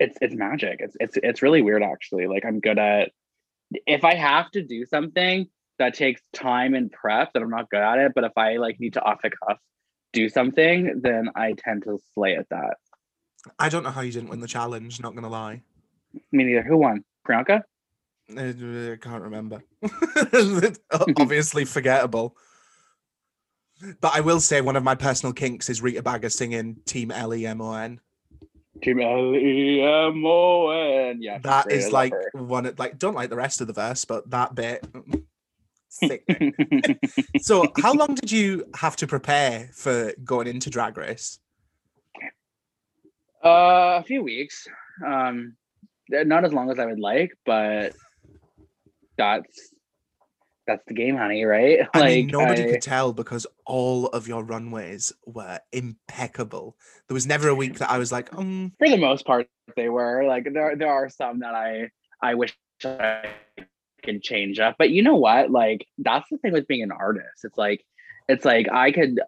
it's 0.01 0.17
it's 0.21 0.35
magic. 0.35 0.81
It's 0.81 0.97
it's 1.01 1.19
it's 1.23 1.43
really 1.43 1.63
weird 1.63 1.83
actually. 1.83 2.27
Like 2.27 2.45
I'm 2.45 2.61
good 2.61 2.79
at 2.79 3.11
if 3.87 4.05
I 4.05 4.15
have 4.15 4.51
to 4.53 4.63
do 4.63 4.85
something 4.87 5.49
that 5.79 5.95
takes 5.95 6.23
time 6.33 6.75
and 6.75 6.91
prep, 6.91 7.33
that 7.33 7.43
I'm 7.43 7.51
not 7.51 7.71
good 7.71 7.81
at 7.81 7.99
it. 7.99 8.13
But 8.15 8.25
if 8.25 8.33
I 8.37 8.57
like 8.57 8.81
need 8.81 8.95
to 8.95 9.03
off 9.03 9.21
the 9.23 9.31
cuff 9.31 9.59
do 10.13 10.29
something, 10.29 11.01
then 11.03 11.31
I 11.35 11.53
tend 11.53 11.85
to 11.85 11.99
slay 12.15 12.37
at 12.37 12.49
that. 12.51 12.77
I 13.59 13.69
don't 13.69 13.83
know 13.83 13.91
how 13.91 14.01
you 14.01 14.13
didn't 14.13 14.31
win 14.31 14.41
the 14.41 14.47
challenge. 14.47 15.01
Not 15.01 15.15
gonna 15.15 15.29
lie, 15.29 15.63
Me 16.33 16.45
neither. 16.45 16.63
Who 16.63 16.79
won? 16.79 17.05
Priyanka? 17.27 17.63
I 18.37 18.49
I 18.49 18.97
can't 19.01 19.23
remember. 19.23 19.63
Obviously 21.19 21.65
forgettable. 21.67 22.37
But 24.01 24.15
I 24.15 24.21
will 24.21 24.41
say 24.41 24.61
one 24.61 24.77
of 24.77 24.83
my 24.83 24.95
personal 24.95 25.33
kinks 25.33 25.69
is 25.69 25.83
Rita 25.83 26.03
Baga 26.03 26.31
singing 26.31 26.77
Team 26.87 27.11
L 27.11 27.35
E 27.35 27.45
M 27.47 27.61
O 27.61 27.75
N. 27.75 28.01
Team 28.83 29.01
L 29.01 29.35
E 29.37 29.81
M 29.83 30.25
O 30.27 30.71
N. 30.71 31.23
Yeah, 31.23 31.39
That 31.39 31.71
is 31.71 31.93
like 31.93 32.13
her. 32.13 32.31
one 32.35 32.67
of 32.67 32.79
like 32.79 32.99
don't 32.99 33.15
like 33.15 33.31
the 33.31 33.37
rest 33.37 33.61
of 33.61 33.67
the 33.67 33.73
verse, 33.73 34.05
but 34.05 34.29
that 34.31 34.55
bit 34.55 34.87
sick. 35.89 36.25
so 37.41 37.65
how 37.81 37.93
long 37.93 38.15
did 38.15 38.31
you 38.33 38.65
have 38.75 38.97
to 38.97 39.07
prepare 39.07 39.71
for 39.75 40.13
going 40.25 40.47
into 40.49 40.71
drag 40.71 40.97
race? 40.97 41.39
uh, 43.45 43.99
a 44.01 44.03
few 44.03 44.23
weeks. 44.23 44.67
Um, 45.07 45.57
not 46.09 46.45
as 46.45 46.53
long 46.53 46.71
as 46.71 46.79
I 46.79 46.87
would 46.87 46.99
like, 47.01 47.33
but 47.45 47.95
that's 49.17 49.71
that's 50.67 50.85
the 50.87 50.95
game, 50.95 51.17
honey. 51.17 51.45
Right? 51.45 51.81
I 51.95 52.03
mean, 52.03 52.27
Like, 52.27 52.33
nobody 52.33 52.65
I- 52.65 52.71
could 52.73 52.83
tell 52.83 53.13
because 53.13 53.47
all 53.67 54.07
of 54.09 54.29
your 54.29 54.43
runways 54.45 55.13
were 55.27 55.61
impeccable. 55.73 56.77
There 57.09 57.15
was 57.15 57.27
never 57.27 57.49
a 57.49 57.55
week 57.55 57.79
that 57.79 57.91
I 57.91 57.99
was 57.99 58.13
like, 58.13 58.33
um, 58.35 58.73
for 58.79 58.89
the 58.89 58.97
most 58.97 59.27
part 59.27 59.49
they 59.77 59.89
were 59.89 60.25
like 60.27 60.47
there 60.53 60.77
there 60.77 60.93
are 60.93 61.09
some 61.09 61.39
that 61.39 61.55
i 61.55 61.89
i 62.21 62.35
wish 62.35 62.55
i 62.85 63.25
can 64.03 64.21
change 64.21 64.59
up. 64.59 64.77
But 64.79 64.91
you 64.91 65.03
know 65.03 65.17
what? 65.17 65.51
Like 65.51 65.87
that's 65.99 66.29
the 66.31 66.37
thing 66.39 66.53
with 66.53 66.69
being 66.69 66.83
an 66.83 66.93
artist. 66.93 67.45
It's 67.45 67.57
like 67.59 67.85
it's 68.29 68.45
like 68.45 68.71
I 68.71 68.93
could 68.93 69.21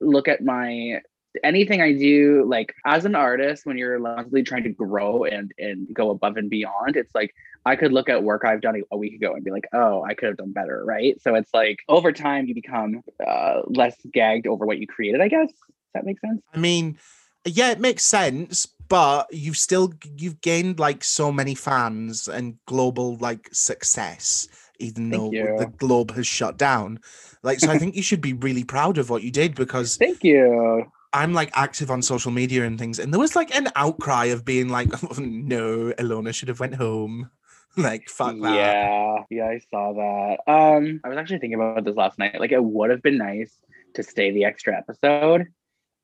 look 0.00 0.28
at 0.28 0.42
my 0.42 1.00
anything 1.42 1.80
I 1.80 1.92
do, 1.92 2.44
like 2.46 2.74
as 2.84 3.04
an 3.04 3.14
artist, 3.14 3.66
when 3.66 3.78
you're 3.78 3.98
constantly 4.00 4.42
trying 4.42 4.64
to 4.64 4.70
grow 4.70 5.24
and 5.24 5.52
and 5.58 5.86
go 5.92 6.10
above 6.10 6.36
and 6.36 6.50
beyond, 6.50 6.96
it's 6.96 7.14
like 7.14 7.34
I 7.66 7.76
could 7.76 7.92
look 7.92 8.08
at 8.08 8.22
work 8.22 8.44
I've 8.44 8.60
done 8.60 8.82
a 8.90 8.96
week 8.96 9.14
ago 9.14 9.34
and 9.34 9.44
be 9.44 9.50
like, 9.50 9.66
oh, 9.72 10.02
I 10.02 10.14
could 10.14 10.28
have 10.28 10.36
done 10.36 10.52
better, 10.52 10.84
right? 10.84 11.20
So 11.22 11.34
it's 11.34 11.52
like 11.54 11.78
over 11.88 12.12
time 12.12 12.46
you 12.46 12.54
become 12.54 13.02
uh, 13.26 13.62
less 13.66 13.96
gagged 14.12 14.46
over 14.46 14.66
what 14.66 14.78
you 14.78 14.86
created. 14.86 15.20
I 15.20 15.28
guess 15.28 15.48
Does 15.48 15.56
that 15.94 16.04
makes 16.04 16.20
sense. 16.20 16.42
I 16.52 16.58
mean, 16.58 16.98
yeah, 17.44 17.70
it 17.70 17.80
makes 17.80 18.04
sense, 18.04 18.66
but 18.88 19.26
you've 19.32 19.56
still 19.56 19.92
you've 20.16 20.40
gained 20.40 20.78
like 20.78 21.04
so 21.04 21.32
many 21.32 21.54
fans 21.54 22.28
and 22.28 22.58
global 22.66 23.16
like 23.16 23.48
success, 23.52 24.48
even 24.78 25.10
though 25.10 25.30
the 25.30 25.72
globe 25.78 26.14
has 26.14 26.26
shut 26.26 26.58
down. 26.58 27.00
Like, 27.42 27.60
so 27.60 27.70
I 27.70 27.78
think 27.78 27.94
you 27.94 28.02
should 28.02 28.22
be 28.22 28.32
really 28.32 28.64
proud 28.64 28.96
of 28.96 29.10
what 29.10 29.22
you 29.22 29.30
did 29.30 29.54
because 29.54 29.96
Thank 29.98 30.24
you. 30.24 30.84
I'm 31.12 31.32
like 31.32 31.50
active 31.54 31.90
on 31.90 32.02
social 32.02 32.32
media 32.32 32.64
and 32.64 32.78
things, 32.78 32.98
and 32.98 33.12
there 33.12 33.20
was 33.20 33.36
like 33.36 33.54
an 33.54 33.68
outcry 33.76 34.26
of 34.26 34.44
being 34.44 34.68
like, 34.68 34.88
no, 35.18 35.92
Ilona 35.98 36.34
should 36.34 36.48
have 36.48 36.60
went 36.60 36.74
home. 36.74 37.30
like, 37.76 38.08
fuck 38.08 38.38
that. 38.40 38.54
Yeah, 38.54 39.16
yeah, 39.30 39.48
I 39.48 39.60
saw 39.70 39.92
that. 39.92 40.50
Um, 40.50 41.00
I 41.04 41.08
was 41.08 41.18
actually 41.18 41.38
thinking 41.38 41.60
about 41.60 41.84
this 41.84 41.96
last 41.96 42.18
night. 42.18 42.38
Like, 42.38 42.52
it 42.52 42.62
would 42.62 42.90
have 42.90 43.02
been 43.02 43.18
nice 43.18 43.56
to 43.94 44.02
stay 44.02 44.30
the 44.30 44.44
extra 44.44 44.76
episode, 44.76 45.46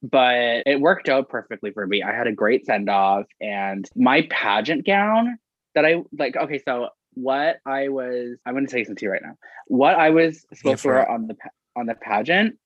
but 0.02 0.62
it 0.66 0.80
worked 0.80 1.08
out 1.08 1.28
perfectly 1.28 1.70
for 1.72 1.86
me. 1.86 2.02
I 2.02 2.12
had 2.12 2.26
a 2.26 2.32
great 2.32 2.66
send 2.66 2.88
off, 2.88 3.26
and 3.40 3.88
my 3.94 4.26
pageant 4.30 4.84
gown 4.84 5.38
that 5.74 5.84
I 5.84 6.02
like. 6.18 6.36
Okay, 6.36 6.60
so 6.64 6.88
what 7.14 7.58
I 7.66 7.88
was, 7.88 8.38
I'm 8.46 8.54
going 8.54 8.66
to 8.66 8.70
tell 8.70 8.78
you 8.78 8.84
some 8.84 8.96
tea 8.96 9.08
right 9.08 9.22
now. 9.22 9.36
What 9.66 9.96
I 9.96 10.10
was 10.10 10.44
supposed 10.54 10.82
to 10.82 10.88
wear 10.88 11.10
on 11.10 11.26
the 11.26 11.36
on 11.76 11.86
the 11.86 11.94
pageant, 11.94 12.56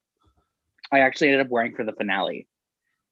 I 0.93 1.01
actually 1.01 1.29
ended 1.29 1.47
up 1.47 1.51
wearing 1.51 1.75
for 1.75 1.85
the 1.85 1.93
finale. 1.93 2.47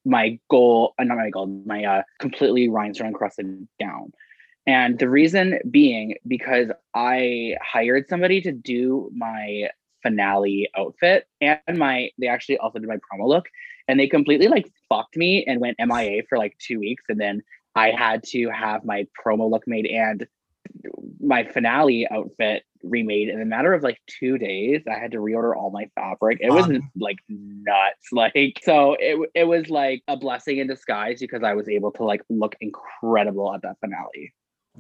My 0.05 0.39
goal, 0.51 0.95
uh, 0.99 1.05
not 1.05 1.17
my 1.19 1.31
goal, 1.31 1.47
my 1.65 1.85
uh, 1.85 2.03
completely 2.19 2.69
rhinestone 2.69 3.09
encrusted 3.09 3.69
gown. 3.79 4.13
And 4.67 4.99
the 4.99 5.09
reason 5.09 5.59
being 5.71 6.17
because 6.27 6.69
I 6.95 7.57
hired 7.63 8.09
somebody 8.09 8.41
to 8.43 8.53
do 8.53 9.11
my 9.15 9.69
finale 10.03 10.69
outfit 10.77 11.27
and 11.41 11.79
my 11.79 12.11
they 12.19 12.27
actually 12.27 12.59
also 12.59 12.79
did 12.79 12.89
my 12.89 12.97
promo 12.97 13.27
look 13.29 13.47
and 13.87 13.99
they 14.01 14.09
completely 14.09 14.49
like 14.49 14.69
fucked 14.89 15.17
me 15.17 15.45
and 15.47 15.61
went 15.61 15.77
MIA 15.79 16.23
for 16.29 16.39
like 16.39 16.57
2 16.59 16.79
weeks 16.81 17.05
and 17.09 17.21
then 17.21 17.41
I 17.77 17.91
had 17.91 18.23
to 18.25 18.49
have 18.51 18.85
my 18.85 19.07
promo 19.25 19.51
look 19.51 19.63
made 19.67 19.87
and 19.87 20.27
my 21.21 21.45
finale 21.45 22.09
outfit 22.11 22.65
remade 22.83 23.29
in 23.29 23.41
a 23.41 23.45
matter 23.45 23.73
of 23.75 23.83
like 23.85 24.01
2 24.19 24.39
days. 24.39 24.83
I 24.91 24.99
had 24.99 25.13
to 25.13 25.19
reorder 25.19 25.55
all 25.57 25.71
my 25.71 25.87
fabric. 25.95 26.39
It 26.41 26.51
was 26.51 26.67
Um. 26.67 26.91
like 26.99 27.19
nuts. 27.29 28.09
Like 28.13 28.61
so 28.63 28.97
it 28.99 29.31
it 29.35 29.45
was 29.45 29.71
like 29.71 30.03
a 30.09 30.17
blessing 30.17 30.59
in 30.59 30.67
disguise 30.67 31.21
because 31.21 31.43
I 31.45 31.55
was 31.55 31.69
able 31.69 31.93
to 31.93 32.05
like 32.05 32.23
look 32.29 32.57
incredible 32.61 33.55
at 33.55 33.63
that 33.63 33.77
finale. 33.81 34.35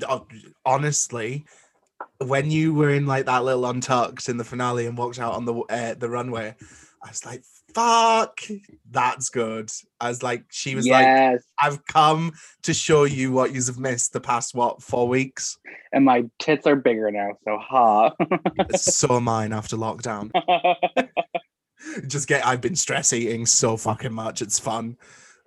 Oh, 0.08 0.26
honestly, 0.64 1.44
when 2.18 2.50
you 2.50 2.74
were 2.74 2.90
in 2.90 3.06
like 3.06 3.26
that 3.26 3.44
little 3.44 3.66
untucked 3.66 4.28
in 4.28 4.36
the 4.36 4.44
finale 4.44 4.86
and 4.86 4.96
walked 4.96 5.18
out 5.18 5.34
on 5.34 5.44
the 5.44 5.54
uh, 5.54 5.94
the 5.94 6.08
runway, 6.08 6.54
I 7.02 7.08
was 7.08 7.24
like, 7.26 7.44
"Fuck, 7.74 8.40
that's 8.90 9.28
good." 9.28 9.70
I 10.00 10.08
was 10.08 10.22
like, 10.22 10.44
she 10.50 10.74
was 10.74 10.86
like, 10.86 11.40
"I've 11.60 11.84
come 11.86 12.32
to 12.62 12.72
show 12.72 13.04
you 13.04 13.32
what 13.32 13.54
you've 13.54 13.78
missed 13.78 14.12
the 14.12 14.20
past 14.20 14.54
what 14.54 14.82
four 14.82 15.08
weeks." 15.08 15.58
and 15.92 16.04
my 16.04 16.24
tits 16.38 16.66
are 16.66 16.76
bigger 16.76 17.10
now, 17.10 17.36
so 17.44 17.58
ha. 17.58 18.12
so 18.76 19.16
am 19.16 19.24
mine 19.24 19.52
after 19.52 19.76
lockdown. 19.76 20.30
Just 22.06 22.28
get. 22.28 22.46
I've 22.46 22.60
been 22.60 22.76
stress 22.76 23.12
eating 23.12 23.44
so 23.44 23.76
fucking 23.76 24.12
much. 24.12 24.40
It's 24.40 24.58
fun. 24.58 24.96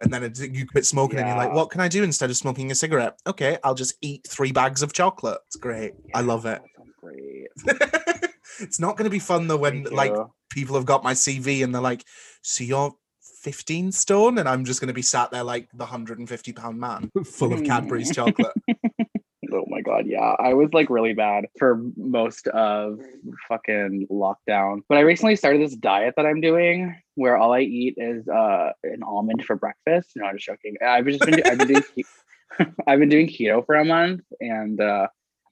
And 0.02 0.12
then 0.12 0.24
it, 0.24 0.38
you 0.40 0.68
quit 0.68 0.86
smoking, 0.86 1.20
and 1.20 1.28
you're 1.28 1.38
like, 1.38 1.54
"What 1.54 1.70
can 1.70 1.82
I 1.82 1.88
do 1.88 2.04
instead 2.04 2.30
of 2.30 2.36
smoking 2.36 2.70
a 2.72 2.75
cigarette?" 2.75 3.20
Okay, 3.25 3.58
I'll 3.64 3.75
just 3.75 3.96
eat 4.02 4.28
three 4.28 4.52
bags 4.52 4.82
of 4.82 4.94
chocolate. 4.94 5.40
It's 5.48 5.56
great. 5.56 5.94
I 6.14 6.22
love 6.22 6.46
it. 6.46 6.62
Great. 7.02 7.48
it's 8.60 8.80
not 8.80 8.98
going 8.98 9.06
to 9.06 9.10
be 9.10 9.20
fun 9.20 9.48
though 9.48 9.58
when 9.58 9.84
like 9.86 10.14
people 10.50 10.75
have 10.75 10.86
got 10.86 11.04
my 11.04 11.14
CV 11.14 11.64
and 11.64 11.74
they're 11.74 11.82
like, 11.82 12.04
"So 12.42 12.64
you're 12.64 12.94
15 13.42 13.92
stone," 13.92 14.38
and 14.38 14.50
I'm 14.50 14.66
just 14.66 14.82
going 14.82 14.90
to 14.90 14.94
be 14.94 15.02
sat 15.02 15.32
there 15.32 15.44
like 15.44 15.70
the 15.72 15.86
150 15.86 16.54
pound 16.54 16.80
man, 16.80 17.12
full 17.25 17.54
of 17.54 17.64
Cadbury's 17.64 18.14
chocolate. 18.14 18.54
Oh 19.52 19.66
my 19.68 19.82
god, 19.82 20.06
yeah. 20.08 20.36
I 20.40 20.54
was 20.54 20.74
like 20.74 20.90
really 20.90 21.14
bad 21.14 21.46
for 21.58 21.82
most 21.98 22.48
of 22.48 23.00
fucking 23.48 24.08
lockdown. 24.12 24.82
But 24.88 24.98
I 24.98 25.02
recently 25.02 25.36
started 25.36 25.62
this 25.62 25.75
diet 25.75 26.16
that 26.18 26.25
I'm 26.25 26.42
doing 26.42 26.96
where 27.16 27.38
all 27.38 27.54
I 27.54 27.62
eat 27.62 27.96
is 27.98 28.28
uh 28.28 28.72
an 28.84 29.04
almond 29.04 29.46
for 29.46 29.56
breakfast. 29.56 30.12
No, 30.16 30.25
I'm 30.25 30.36
just 30.36 30.46
joking. 30.46 30.75
I've 30.86 31.06
just 31.06 31.25
been 31.25 31.42
I've 31.50 31.58
been 31.58 31.68
doing 31.68 31.84
ke- 31.98 32.68
I've 32.88 33.00
been 33.00 33.10
doing 33.10 33.28
keto 33.28 33.66
for 33.66 33.75
a 33.75 33.86
month 33.86 34.22
and 34.40 34.80
uh 34.80 35.08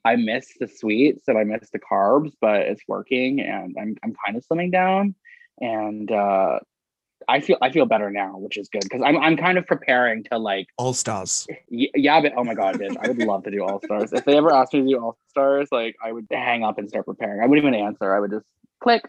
I 0.05 0.17
miss 0.17 0.49
the 0.59 0.67
sweets 0.67 1.23
and 1.27 1.37
I 1.37 1.45
miss 1.45 1.69
the 1.71 1.79
carbs, 1.79 2.33
but 2.41 2.61
it's 2.61 2.83
working 2.87 3.39
and 3.41 3.75
I'm 3.79 3.95
I'm 4.03 4.15
kind 4.25 4.37
of 4.37 4.45
slimming 4.45 4.71
down 4.71 5.15
and 5.59 6.11
uh 6.11 6.59
I 7.27 7.39
feel 7.39 7.57
I 7.61 7.71
feel 7.71 7.85
better 7.85 8.09
now, 8.09 8.37
which 8.37 8.57
is 8.57 8.69
good 8.69 8.83
because 8.83 9.01
I'm 9.03 9.17
I'm 9.17 9.37
kind 9.37 9.57
of 9.57 9.65
preparing 9.65 10.23
to 10.25 10.37
like 10.37 10.67
All 10.77 10.93
stars. 10.93 11.47
Y- 11.69 11.89
Yeah, 11.95 12.21
but 12.21 12.33
oh 12.37 12.43
my 12.43 12.53
god, 12.53 12.75
bitch! 12.79 12.95
I 13.01 13.07
would 13.07 13.17
love 13.17 13.43
to 13.43 13.51
do 13.51 13.63
All 13.63 13.81
Stars. 13.83 14.13
If 14.13 14.25
they 14.25 14.37
ever 14.37 14.53
asked 14.53 14.73
me 14.73 14.81
to 14.81 14.87
do 14.87 14.99
All 14.99 15.17
Stars, 15.29 15.69
like 15.71 15.95
I 16.03 16.11
would 16.11 16.27
hang 16.31 16.63
up 16.63 16.77
and 16.77 16.89
start 16.89 17.05
preparing. 17.05 17.41
I 17.41 17.45
wouldn't 17.47 17.65
even 17.65 17.79
answer. 17.79 18.15
I 18.15 18.19
would 18.19 18.31
just 18.31 18.45
click. 18.81 19.03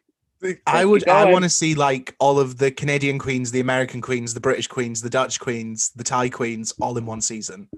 I 0.67 0.85
would. 0.85 1.09
I 1.09 1.31
want 1.31 1.45
to 1.45 1.49
see 1.49 1.75
like 1.75 2.15
all 2.19 2.39
of 2.39 2.59
the 2.59 2.71
Canadian 2.71 3.19
queens, 3.19 3.51
the 3.51 3.61
American 3.61 4.01
queens, 4.01 4.35
the 4.35 4.41
British 4.41 4.67
queens, 4.67 5.01
the 5.01 5.09
Dutch 5.09 5.41
queens, 5.41 5.91
the 5.97 6.05
Thai 6.05 6.29
queens, 6.29 6.75
all 6.81 6.99
in 6.99 7.07
one 7.07 7.21
season. 7.21 7.69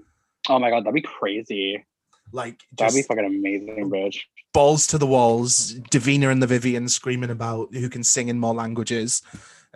Oh 0.49 0.59
my 0.59 0.69
god, 0.69 0.83
that'd 0.83 0.93
be 0.93 1.01
crazy. 1.01 1.85
Like 2.33 2.61
That'd 2.77 2.95
be 2.95 3.03
fucking 3.03 3.23
amazing, 3.25 3.89
bitch. 3.89 4.17
balls 4.51 4.85
to 4.87 4.97
the 4.97 5.07
walls. 5.07 5.75
Divina 5.89 6.29
and 6.29 6.43
the 6.43 6.47
Vivienne 6.47 6.89
screaming 6.89 7.29
about 7.29 7.73
who 7.73 7.87
can 7.89 8.03
sing 8.03 8.27
in 8.27 8.37
more 8.37 8.53
languages. 8.53 9.21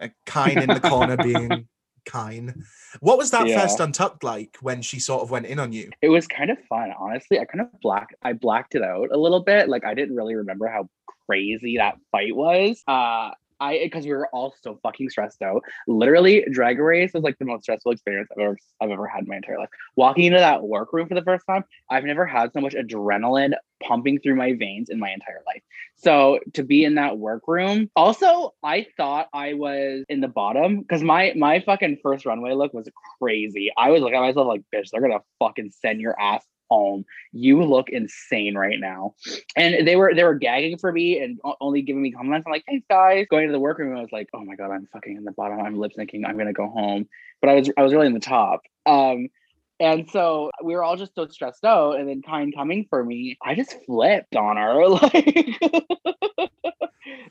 Uh, 0.01 0.07
Kyne 0.25 0.57
in 0.59 0.69
the 0.69 0.79
corner 0.79 1.15
being 1.17 1.67
Kyne. 2.05 2.63
What 2.99 3.17
was 3.17 3.31
that 3.31 3.47
Yeah. 3.47 3.61
first 3.61 3.79
untucked 3.79 4.23
like 4.23 4.57
when 4.61 4.81
she 4.81 4.99
sort 4.99 5.21
of 5.21 5.29
went 5.31 5.45
in 5.45 5.59
on 5.59 5.71
you? 5.71 5.91
It 6.01 6.09
was 6.09 6.27
kind 6.27 6.49
of 6.49 6.57
fun, 6.67 6.91
honestly. 6.99 7.39
I 7.39 7.45
kind 7.45 7.61
of 7.61 7.67
black. 7.81 8.09
I 8.23 8.33
blacked 8.33 8.75
it 8.75 8.81
out 8.83 9.09
a 9.11 9.17
little 9.17 9.43
bit. 9.43 9.69
Like 9.69 9.85
I 9.85 9.93
didn't 9.93 10.15
really 10.15 10.35
remember 10.35 10.67
how 10.67 10.89
crazy 11.27 11.77
that 11.77 11.95
fight 12.11 12.35
was. 12.35 12.81
Uh, 12.87 13.31
I 13.61 13.79
because 13.83 14.05
we 14.05 14.11
were 14.11 14.27
all 14.33 14.53
so 14.61 14.79
fucking 14.83 15.09
stressed 15.09 15.41
out. 15.41 15.63
Literally, 15.87 16.45
drag 16.51 16.79
race 16.79 17.13
was 17.13 17.23
like 17.23 17.37
the 17.37 17.45
most 17.45 17.63
stressful 17.63 17.91
experience 17.91 18.29
I've 18.31 18.41
ever 18.41 18.57
I've 18.81 18.89
ever 18.89 19.07
had 19.07 19.21
in 19.21 19.29
my 19.29 19.37
entire 19.37 19.59
life. 19.59 19.69
Walking 19.95 20.25
into 20.25 20.39
that 20.39 20.63
workroom 20.63 21.07
for 21.07 21.15
the 21.15 21.23
first 21.23 21.45
time, 21.45 21.63
I've 21.89 22.03
never 22.03 22.25
had 22.25 22.51
so 22.51 22.59
much 22.59 22.73
adrenaline 22.73 23.53
pumping 23.81 24.19
through 24.19 24.35
my 24.35 24.53
veins 24.53 24.89
in 24.89 24.99
my 24.99 25.11
entire 25.11 25.41
life. 25.45 25.61
So 25.95 26.39
to 26.53 26.63
be 26.63 26.83
in 26.83 26.95
that 26.95 27.17
workroom, 27.17 27.89
also 27.95 28.53
I 28.63 28.87
thought 28.97 29.29
I 29.33 29.53
was 29.53 30.03
in 30.09 30.19
the 30.19 30.27
bottom 30.27 30.81
because 30.81 31.03
my 31.03 31.33
my 31.35 31.59
fucking 31.59 31.99
first 32.01 32.25
runway 32.25 32.53
look 32.53 32.73
was 32.73 32.89
crazy. 33.19 33.71
I 33.77 33.91
was 33.91 34.01
looking 34.01 34.17
at 34.17 34.21
myself 34.21 34.47
like, 34.47 34.63
bitch, 34.73 34.89
they're 34.89 35.01
gonna 35.01 35.21
fucking 35.39 35.71
send 35.81 36.01
your 36.01 36.19
ass 36.19 36.43
home. 36.71 37.05
You 37.33 37.63
look 37.63 37.89
insane 37.89 38.55
right 38.55 38.79
now. 38.79 39.15
And 39.55 39.85
they 39.85 39.97
were 39.97 40.13
they 40.15 40.23
were 40.23 40.35
gagging 40.35 40.77
for 40.77 40.91
me 40.91 41.19
and 41.19 41.39
only 41.59 41.81
giving 41.81 42.01
me 42.01 42.11
compliments. 42.11 42.45
I'm 42.47 42.53
like, 42.53 42.65
thanks 42.65 42.85
guys. 42.89 43.27
Going 43.29 43.47
to 43.47 43.51
the 43.51 43.59
workroom, 43.59 43.97
I 43.97 44.01
was 44.01 44.11
like, 44.11 44.29
oh 44.33 44.43
my 44.43 44.55
god, 44.55 44.71
I'm 44.71 44.87
fucking 44.93 45.17
in 45.17 45.25
the 45.25 45.31
bottom. 45.31 45.59
I'm 45.59 45.77
lip 45.77 45.91
syncing. 45.97 46.25
I'm 46.25 46.37
gonna 46.37 46.53
go 46.53 46.69
home. 46.69 47.07
But 47.41 47.49
I 47.49 47.55
was 47.55 47.71
I 47.77 47.83
was 47.83 47.93
really 47.93 48.07
in 48.07 48.13
the 48.13 48.19
top. 48.19 48.61
Um 48.85 49.27
and 49.81 50.07
so 50.11 50.51
we 50.63 50.75
were 50.75 50.83
all 50.83 50.95
just 50.95 51.15
so 51.15 51.27
stressed 51.27 51.65
out. 51.65 51.99
And 51.99 52.07
then 52.07 52.21
Kyne 52.21 52.51
coming 52.51 52.85
for 52.89 53.03
me, 53.03 53.37
I 53.43 53.55
just 53.55 53.75
flipped 53.85 54.35
on 54.35 54.57
her. 54.57 54.85
Like, 56.37 56.51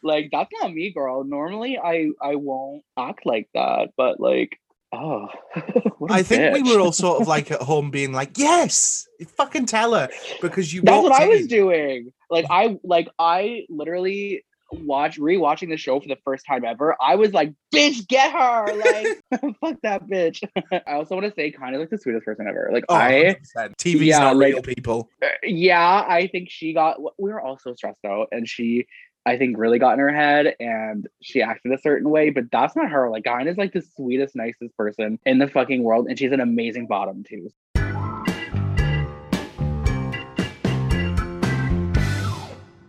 like 0.02 0.28
that's 0.32 0.50
not 0.61 0.73
me, 0.73 0.92
girl. 0.92 1.25
Normally 1.25 1.78
I 1.78 2.11
I 2.23 2.37
won't 2.37 2.82
act 2.99 3.26
like 3.26 3.49
that, 3.54 3.90
but 3.97 4.20
like, 4.20 4.59
oh 4.92 5.28
I 6.11 6.23
think 6.23 6.54
we 6.64 6.75
were 6.75 6.80
all 6.80 6.92
sort 6.92 7.20
of 7.20 7.28
like 7.28 7.50
at 7.50 7.61
home 7.62 7.90
being 7.90 8.12
like, 8.12 8.37
yes, 8.38 9.06
fucking 9.37 9.66
tell 9.66 9.94
her 9.94 10.09
because 10.40 10.73
you. 10.73 10.82
That's 10.82 11.02
what 11.02 11.11
walked 11.12 11.23
I 11.23 11.28
was 11.28 11.47
doing. 11.47 12.12
Like 12.30 12.47
I 12.50 12.78
like 12.82 13.09
I 13.18 13.66
literally 13.68 14.44
watch 14.73 15.18
rewatching 15.18 15.68
the 15.68 15.76
show 15.76 15.99
for 15.99 16.06
the 16.09 16.16
first 16.25 16.47
time 16.47 16.64
ever. 16.64 16.97
I 17.00 17.16
was 17.16 17.32
like, 17.32 17.52
bitch, 17.75 18.06
get 18.06 18.32
her. 18.32 18.73
Like 18.75 19.20
fuck 19.61 19.76
that 19.82 20.06
bitch. 20.06 20.42
I 20.87 20.92
also 20.92 21.16
want 21.16 21.26
to 21.26 21.35
say 21.35 21.50
kind 21.50 21.75
of 21.75 21.80
like 21.80 21.90
the 21.90 21.99
sweetest 21.99 22.25
person 22.25 22.47
ever. 22.49 22.70
Like 22.73 22.85
Oh, 22.88 22.94
I 22.94 23.37
100%. 23.56 23.76
TV's 23.76 24.00
yeah, 24.02 24.18
not 24.20 24.37
like- 24.37 24.54
real 24.54 24.62
people. 24.62 25.11
uh, 25.23 25.28
yeah, 25.42 26.04
I 26.09 26.28
think 26.28 26.50
she 26.50 26.73
got 26.73 26.99
we 27.18 27.30
were 27.32 27.40
all 27.40 27.59
so 27.59 27.75
stressed 27.75 28.04
out 28.04 28.28
and 28.32 28.49
she 28.49 28.87
I 29.27 29.37
think 29.37 29.59
really 29.59 29.79
got 29.79 29.93
in 29.93 29.99
her 29.99 30.12
head 30.12 30.57
and 30.61 31.07
she 31.21 31.43
acted 31.43 31.73
a 31.73 31.79
certain 31.79 32.09
way, 32.09 32.31
but 32.31 32.50
that's 32.50 32.75
not 32.75 32.91
her. 32.91 33.11
Like 33.11 33.25
Guyan 33.25 33.49
is 33.49 33.59
like 33.59 33.73
the 33.73 33.83
sweetest, 33.83 34.35
nicest 34.35 34.75
person 34.77 35.19
in 35.27 35.39
the 35.39 35.47
fucking 35.47 35.83
world, 35.83 36.07
and 36.09 36.19
she's 36.19 36.33
an 36.33 36.41
amazing 36.41 36.87
bottom 36.87 37.23
too. 37.23 37.50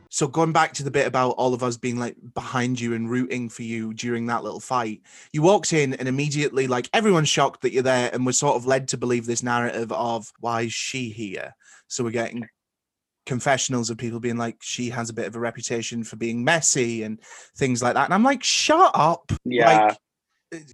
So 0.10 0.28
going 0.28 0.54
back 0.54 0.74
to 0.74 0.84
the 0.84 0.92
bit 0.92 1.08
about 1.08 1.32
all 1.32 1.54
of 1.54 1.64
us 1.64 1.78
being 1.78 1.98
like 1.98 2.16
behind 2.34 2.80
you 2.80 2.94
and 2.94 3.10
rooting 3.10 3.50
for 3.50 3.64
you 3.64 3.94
during 3.94 4.28
that 4.28 4.44
little 4.44 4.60
fight, 4.60 5.02
you 5.34 5.42
walked 5.42 5.74
in 5.74 5.96
and 5.96 6.08
immediately 6.08 6.68
like 6.68 6.90
everyone's 6.94 7.28
shocked 7.28 7.62
that 7.62 7.74
you're 7.74 7.84
there 7.84 8.10
and 8.14 8.26
we're 8.26 8.32
sort 8.32 8.56
of 8.56 8.66
led 8.66 8.88
to 8.90 8.98
believe 8.98 9.26
this 9.26 9.44
narrative 9.44 9.92
of 9.92 10.32
why 10.40 10.62
is 10.62 10.74
she 10.74 11.10
here? 11.10 11.56
So 11.88 12.04
we're 12.04 12.12
getting 12.12 12.48
confessionals 13.26 13.90
of 13.90 13.98
people 13.98 14.20
being 14.20 14.38
like 14.38 14.58
she 14.62 14.90
has 14.90 15.10
a 15.10 15.14
bit 15.14 15.28
of 15.28 15.36
a 15.36 15.40
reputation 15.40 16.04
for 16.04 16.16
being 16.16 16.44
messy 16.44 17.04
and 17.04 17.20
things 17.56 17.82
like 17.82 17.94
that. 17.94 18.06
And 18.06 18.14
I'm 18.14 18.24
like, 18.24 18.44
shut 18.44 18.92
up. 18.94 19.32
Yeah. 19.46 19.88
Like, 19.88 19.98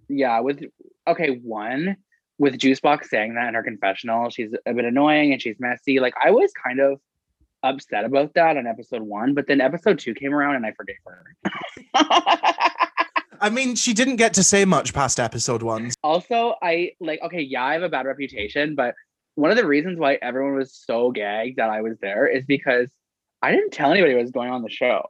yeah 0.08 0.40
with 0.40 0.64
okay 1.08 1.40
one 1.44 1.98
with 2.38 2.58
juicebox 2.58 3.06
saying 3.06 3.36
that 3.36 3.48
in 3.48 3.54
her 3.54 3.64
confessional 3.64 4.30
she's 4.30 4.52
a 4.66 4.74
bit 4.74 4.86
annoying 4.86 5.34
and 5.34 5.42
she's 5.42 5.60
messy 5.60 6.00
like 6.00 6.14
i 6.24 6.32
was 6.32 6.52
kind 6.52 6.80
of 6.80 7.00
upset 7.64 8.06
about 8.06 8.34
that 8.34 8.58
on 8.58 8.68
episode 8.68 9.02
one 9.02 9.34
but 9.34 9.48
then 9.48 9.62
episode 9.62 10.00
two 10.00 10.14
came 10.14 10.34
around 10.34 10.56
and 10.56 10.66
i 10.66 10.72
forgave 10.72 10.96
her 11.06 11.36
I 13.40 13.52
mean, 13.52 13.76
she 13.76 13.94
didn't 13.94 14.16
get 14.16 14.34
to 14.34 14.44
say 14.44 14.66
much 14.66 14.96
past 14.96 15.20
episode 15.20 15.62
one. 15.62 15.92
also 16.04 16.56
i 16.62 16.92
like 17.00 17.22
okay 17.22 17.42
yeah 17.42 17.64
i 17.64 17.74
have 17.74 17.84
a 17.84 17.90
bad 17.90 18.08
reputation 18.08 18.74
but 18.74 18.96
one 19.38 19.52
of 19.52 19.58
the 19.58 19.66
reasons 19.66 20.00
why 20.00 20.18
everyone 20.22 20.56
was 20.56 20.74
so 20.74 21.12
gagged 21.12 21.58
that 21.58 21.70
i 21.70 21.82
was 21.82 21.98
there 22.02 22.28
is 22.28 22.46
because 22.46 22.92
i 23.42 23.52
didn't 23.52 23.72
tell 23.72 23.92
anybody 23.92 24.14
what 24.14 24.22
was 24.22 24.32
going 24.32 24.50
on 24.50 24.62
the 24.62 24.70
show 24.70 25.06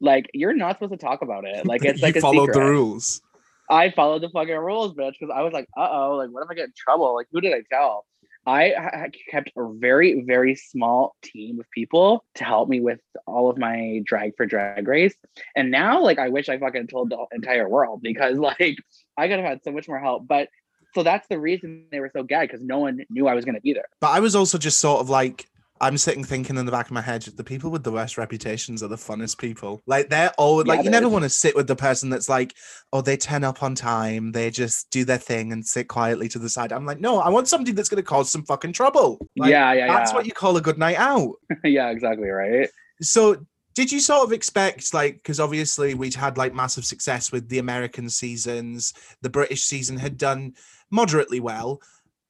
like 0.00 0.30
you're 0.34 0.54
not 0.54 0.76
supposed 0.76 0.92
to 0.92 0.98
talk 0.98 1.22
about 1.22 1.44
it 1.44 1.66
like 1.66 1.84
it's 1.84 2.02
like 2.02 2.16
a 2.16 2.20
followed 2.20 2.52
the 2.52 2.60
rules. 2.60 3.20
I 3.68 3.90
followed 3.90 4.22
the 4.22 4.28
fucking 4.28 4.56
rules, 4.56 4.94
bitch, 4.94 5.14
because 5.18 5.34
I 5.34 5.42
was 5.42 5.52
like, 5.52 5.66
uh 5.76 5.88
oh, 5.90 6.16
like, 6.16 6.30
what 6.30 6.44
if 6.44 6.50
I 6.50 6.54
get 6.54 6.66
in 6.66 6.72
trouble? 6.76 7.14
Like, 7.14 7.26
who 7.32 7.40
did 7.40 7.52
I 7.52 7.62
tell? 7.70 8.06
I 8.46 8.74
ha- 8.76 9.06
kept 9.28 9.50
a 9.56 9.72
very, 9.74 10.22
very 10.24 10.54
small 10.54 11.16
team 11.24 11.58
of 11.58 11.66
people 11.72 12.24
to 12.36 12.44
help 12.44 12.68
me 12.68 12.80
with 12.80 13.00
all 13.26 13.50
of 13.50 13.58
my 13.58 14.02
drag 14.04 14.36
for 14.36 14.46
drag 14.46 14.86
race. 14.86 15.16
And 15.56 15.72
now, 15.72 16.00
like, 16.00 16.20
I 16.20 16.28
wish 16.28 16.48
I 16.48 16.58
fucking 16.58 16.86
told 16.86 17.10
the 17.10 17.26
entire 17.32 17.68
world 17.68 18.02
because, 18.02 18.38
like, 18.38 18.76
I 19.18 19.26
could 19.26 19.38
have 19.40 19.44
had 19.44 19.64
so 19.64 19.72
much 19.72 19.88
more 19.88 19.98
help. 19.98 20.28
But 20.28 20.48
so 20.96 21.02
that's 21.02 21.28
the 21.28 21.38
reason 21.38 21.84
they 21.92 22.00
were 22.00 22.10
so 22.10 22.22
gagged 22.22 22.52
because 22.52 22.64
no 22.64 22.78
one 22.78 23.02
knew 23.10 23.28
I 23.28 23.34
was 23.34 23.44
going 23.44 23.54
to 23.54 23.60
be 23.60 23.74
there. 23.74 23.84
But 24.00 24.12
I 24.12 24.20
was 24.20 24.34
also 24.34 24.56
just 24.56 24.80
sort 24.80 25.02
of 25.02 25.10
like, 25.10 25.46
I'm 25.78 25.98
sitting 25.98 26.24
thinking 26.24 26.56
in 26.56 26.64
the 26.64 26.72
back 26.72 26.86
of 26.86 26.92
my 26.92 27.02
head, 27.02 27.20
the 27.22 27.44
people 27.44 27.70
with 27.70 27.84
the 27.84 27.92
worst 27.92 28.16
reputations 28.16 28.82
are 28.82 28.88
the 28.88 28.96
funnest 28.96 29.36
people. 29.36 29.82
Like 29.86 30.08
they're 30.08 30.32
all 30.38 30.66
Yeah, 30.66 30.72
like 30.72 30.84
you 30.86 30.90
never 30.90 31.06
want 31.06 31.24
to 31.24 31.28
sit 31.28 31.54
with 31.54 31.66
the 31.66 31.76
person 31.76 32.08
that's 32.08 32.30
like, 32.30 32.54
oh, 32.94 33.02
they 33.02 33.18
turn 33.18 33.44
up 33.44 33.62
on 33.62 33.74
time, 33.74 34.32
they 34.32 34.50
just 34.50 34.90
do 34.90 35.04
their 35.04 35.18
thing 35.18 35.52
and 35.52 35.66
sit 35.66 35.86
quietly 35.86 36.28
to 36.30 36.38
the 36.38 36.48
side. 36.48 36.72
I'm 36.72 36.86
like, 36.86 36.98
no, 36.98 37.18
I 37.18 37.28
want 37.28 37.46
somebody 37.46 37.72
that's 37.72 37.90
gonna 37.90 38.02
cause 38.02 38.30
some 38.30 38.44
fucking 38.44 38.72
trouble. 38.72 39.18
Like, 39.36 39.50
yeah, 39.50 39.74
yeah, 39.74 39.88
That's 39.88 40.12
yeah. 40.12 40.16
what 40.16 40.24
you 40.24 40.32
call 40.32 40.56
a 40.56 40.62
good 40.62 40.78
night 40.78 40.96
out. 40.96 41.34
yeah, 41.62 41.90
exactly, 41.90 42.30
right? 42.30 42.70
So 43.02 43.44
did 43.76 43.92
you 43.92 44.00
sort 44.00 44.24
of 44.24 44.32
expect 44.32 44.94
like 44.94 45.16
because 45.16 45.38
obviously 45.38 45.92
we'd 45.92 46.14
had 46.14 46.38
like 46.38 46.54
massive 46.54 46.86
success 46.86 47.30
with 47.30 47.46
the 47.48 47.58
American 47.58 48.08
seasons, 48.08 48.94
the 49.20 49.30
British 49.30 49.64
season 49.64 49.98
had 49.98 50.16
done 50.16 50.54
moderately 50.90 51.40
well. 51.40 51.82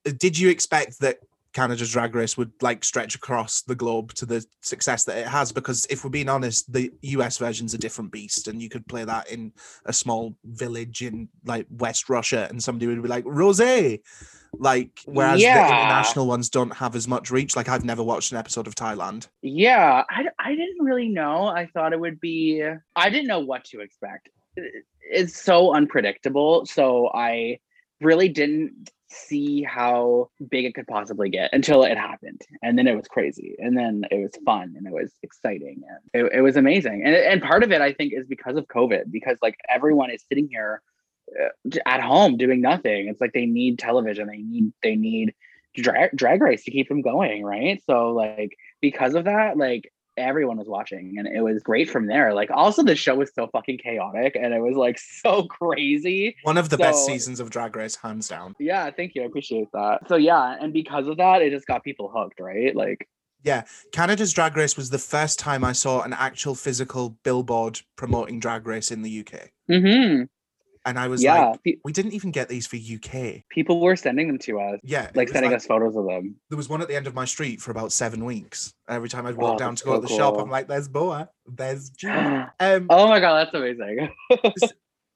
Uh, 0.07 0.11
Did 0.19 0.37
you 0.37 0.51
expect 0.51 0.99
that 1.01 1.19
Canada's 1.57 1.91
Drag 1.91 2.15
Race 2.15 2.37
would 2.37 2.53
like 2.61 2.85
stretch 2.85 3.15
across 3.15 3.63
the 3.63 3.75
globe 3.75 4.13
to 4.13 4.27
the 4.27 4.45
success 4.61 5.05
that 5.05 5.17
it 5.17 5.27
has? 5.27 5.53
Because 5.53 5.87
if 5.89 6.05
we're 6.05 6.11
being 6.11 6.29
honest, 6.29 6.71
the 6.71 6.93
US 7.01 7.39
version's 7.39 7.73
a 7.73 7.79
different 7.79 8.13
beast, 8.13 8.47
and 8.47 8.61
you 8.61 8.69
could 8.69 8.87
play 8.87 9.05
that 9.05 9.31
in 9.31 9.55
a 9.87 9.93
small 9.93 10.37
village 10.45 11.01
in 11.01 11.31
like 11.47 11.67
West 11.71 12.11
Russia, 12.11 12.47
and 12.51 12.63
somebody 12.63 12.87
would 12.87 13.03
be 13.03 13.09
like 13.09 13.25
Rose. 13.27 13.59
Like, 14.59 15.01
whereas 15.07 15.41
the 15.41 15.49
international 15.49 16.27
ones 16.27 16.51
don't 16.51 16.75
have 16.75 16.95
as 16.95 17.09
much 17.09 17.31
reach. 17.31 17.57
Like, 17.57 17.71
I've 17.71 17.85
never 17.85 18.03
watched 18.03 18.33
an 18.33 18.39
episode 18.39 18.67
of 18.67 18.75
Thailand. 18.75 19.29
Yeah, 19.41 20.03
I, 20.11 20.27
I 20.39 20.51
didn't 20.51 20.85
really 20.85 21.09
know. 21.09 21.47
I 21.47 21.67
thought 21.73 21.95
it 21.95 22.01
would 22.01 22.21
be, 22.21 22.67
I 22.95 23.11
didn't 23.11 23.29
know 23.29 23.41
what 23.41 23.65
to 23.67 23.81
expect. 23.81 24.29
It's 25.01 25.43
so 25.43 25.75
unpredictable. 25.75 26.67
So 26.67 27.11
I 27.15 27.61
really 28.01 28.29
didn't 28.29 28.91
see 29.09 29.63
how 29.63 30.29
big 30.51 30.65
it 30.65 30.75
could 30.75 30.87
possibly 30.87 31.31
get 31.31 31.51
until 31.53 31.85
it 31.85 31.97
happened. 31.97 32.41
And 32.63 32.79
then 32.79 32.87
it 32.87 32.97
was 32.97 33.07
crazy. 33.07 33.57
And 33.59 33.77
then 33.77 34.05
it 34.11 34.17
was 34.17 34.33
fun 34.45 34.75
and 34.77 34.87
it 34.87 34.93
was 34.93 35.13
exciting. 35.23 35.83
And 36.13 36.27
it, 36.27 36.33
it 36.39 36.41
was 36.41 36.57
amazing. 36.57 37.03
And, 37.05 37.15
and 37.15 37.43
part 37.43 37.63
of 37.63 37.73
it, 37.73 37.81
I 37.81 37.93
think, 37.93 38.13
is 38.13 38.27
because 38.27 38.57
of 38.57 38.67
COVID, 38.67 39.11
because 39.11 39.39
like 39.43 39.57
everyone 39.69 40.11
is 40.11 40.25
sitting 40.29 40.49
here 40.51 40.83
uh, 41.41 41.79
at 41.87 42.01
home 42.01 42.37
doing 42.37 42.61
nothing. 42.61 43.09
It's 43.09 43.21
like 43.21 43.33
they 43.33 43.47
need 43.47 43.79
television. 43.79 44.27
They 44.27 44.39
need, 44.39 44.73
they 44.83 44.97
need 44.97 45.35
drag, 45.77 46.17
drag 46.17 46.43
race 46.43 46.65
to 46.65 46.71
keep 46.71 46.89
them 46.89 47.03
going. 47.03 47.45
Right. 47.45 47.83
So 47.87 48.13
like, 48.13 48.57
because 48.81 49.15
of 49.15 49.25
that, 49.25 49.57
like 49.57 49.93
everyone 50.17 50.57
was 50.57 50.69
watching 50.69 51.17
and 51.19 51.27
it 51.27 51.41
was 51.41 51.63
great 51.63 51.91
from 51.91 52.07
there. 52.07 52.35
Like 52.35 52.51
also 52.51 52.83
the 52.83 52.97
show 52.97 53.15
was 53.15 53.31
so 53.35 53.49
fucking 53.49 53.79
chaotic 53.79 54.37
and 54.37 54.55
it 54.55 54.61
was 54.61 54.77
like 54.77 54.99
so 55.23 55.45
crazy. 55.45 56.37
One 56.43 56.59
of 56.59 56.69
the 56.69 56.79
best 56.79 57.07
seasons 57.07 57.41
of 57.41 57.51
Drag 57.51 57.75
Race, 57.77 57.97
hands 57.97 58.29
down. 58.29 58.55
Yeah, 58.59 58.91
thank 58.91 59.15
you. 59.15 59.23
I 59.23 59.27
appreciate 59.27 59.69
that. 59.73 60.01
So 60.09 60.17
yeah, 60.17 60.57
and 60.61 60.73
because 60.73 61.07
of 61.07 61.17
that, 61.19 61.43
it 61.43 61.51
just 61.51 61.67
got 61.67 61.85
people 61.85 62.11
hooked, 62.15 62.41
right? 62.41 62.75
Like 62.75 63.09
yeah. 63.43 63.63
Canada's 63.93 64.33
Drag 64.33 64.57
Race 64.57 64.77
was 64.77 64.91
the 64.91 64.99
first 64.99 65.39
time 65.39 65.63
I 65.63 65.73
saw 65.73 66.03
an 66.03 66.13
actual 66.13 66.55
physical 66.55 67.11
billboard 67.23 67.81
promoting 67.95 68.41
Drag 68.41 68.67
Race 68.67 68.91
in 68.91 69.03
the 69.03 69.21
UK. 69.21 69.51
hmm 69.69 70.25
And 70.87 70.99
I 71.01 71.09
was 71.09 71.23
yeah, 71.23 71.49
like, 71.49 71.63
pe- 71.65 71.75
we 71.85 71.93
didn't 71.93 72.13
even 72.13 72.31
get 72.31 72.49
these 72.49 72.67
for 72.67 72.77
UK. 72.77 73.43
people 73.51 73.81
were 73.81 73.97
sending 73.97 74.29
them 74.29 74.39
to 74.39 74.61
us, 74.61 74.79
Yeah. 74.85 75.11
like 75.17 75.29
sending 75.29 75.51
like- 75.51 75.57
us 75.57 75.67
photos 75.67 75.97
of 75.97 76.07
them. 76.07 76.37
There 76.49 76.57
was 76.57 76.69
one 76.69 76.81
at 76.81 76.87
the 76.89 76.95
end 76.95 77.07
of 77.09 77.15
my 77.15 77.25
street 77.25 77.61
for 77.61 77.73
about 77.73 77.91
seven 77.93 78.25
weeks. 78.25 78.73
Every 78.89 79.09
time 79.09 79.27
I'd 79.27 79.37
walk 79.37 79.57
Oh, 79.57 79.59
down 79.59 79.75
to 79.75 79.85
go 79.85 79.95
so 79.97 80.01
to 80.01 80.07
the 80.07 80.15
shop. 80.17 80.39
I'm 80.39 80.49
like, 80.49 80.69
there's 80.69 80.87
Boa, 80.89 81.29
there's 81.47 81.91
oh 82.07 82.45
Um, 82.61 82.87
my 82.89 83.19
god, 83.21 83.47
that's 83.47 83.55
amazing. 83.55 84.09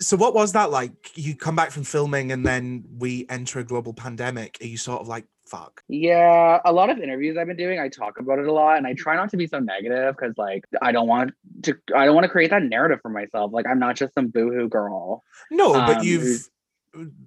So 0.01 0.17
what 0.17 0.35
was 0.35 0.53
that 0.53 0.71
like? 0.71 1.17
You 1.17 1.37
come 1.37 1.55
back 1.57 1.71
from 1.71 1.85
filming 1.85 2.33
and 2.33 2.47
then 2.47 2.85
we 2.99 3.27
enter 3.29 3.59
a 3.59 3.65
global 3.65 3.93
pandemic. 3.93 4.57
Are 4.61 4.67
you 4.67 4.77
sort 4.77 5.01
of 5.01 5.09
like, 5.09 5.27
fuck? 5.47 5.83
Yeah, 5.89 6.59
a 6.65 6.73
lot 6.73 6.91
of 6.91 6.99
interviews 7.01 7.37
I've 7.37 7.47
been 7.49 7.57
doing, 7.57 7.79
I 7.79 7.89
talk 7.89 8.19
about 8.19 8.39
it 8.39 8.47
a 8.47 8.53
lot, 8.53 8.79
and 8.79 8.87
I 8.87 8.95
try 8.95 9.17
not 9.17 9.31
to 9.31 9.37
be 9.37 9.47
so 9.47 9.59
negative 9.59 10.15
because, 10.17 10.35
like, 10.39 10.65
I 10.81 10.93
don't 10.93 11.09
want 11.09 11.33
to, 11.65 11.77
I 11.95 12.05
don't 12.07 12.15
want 12.15 12.25
to 12.25 12.29
create 12.31 12.51
that 12.51 12.63
narrative 12.63 13.01
for 13.03 13.09
myself. 13.11 13.53
Like, 13.53 13.67
I'm 13.67 13.79
not 13.79 13.97
just 13.97 14.15
some 14.15 14.29
boohoo 14.29 14.69
girl. 14.69 15.23
No, 15.51 15.73
but 15.73 15.99
Um, 15.99 16.05
you've 16.05 16.49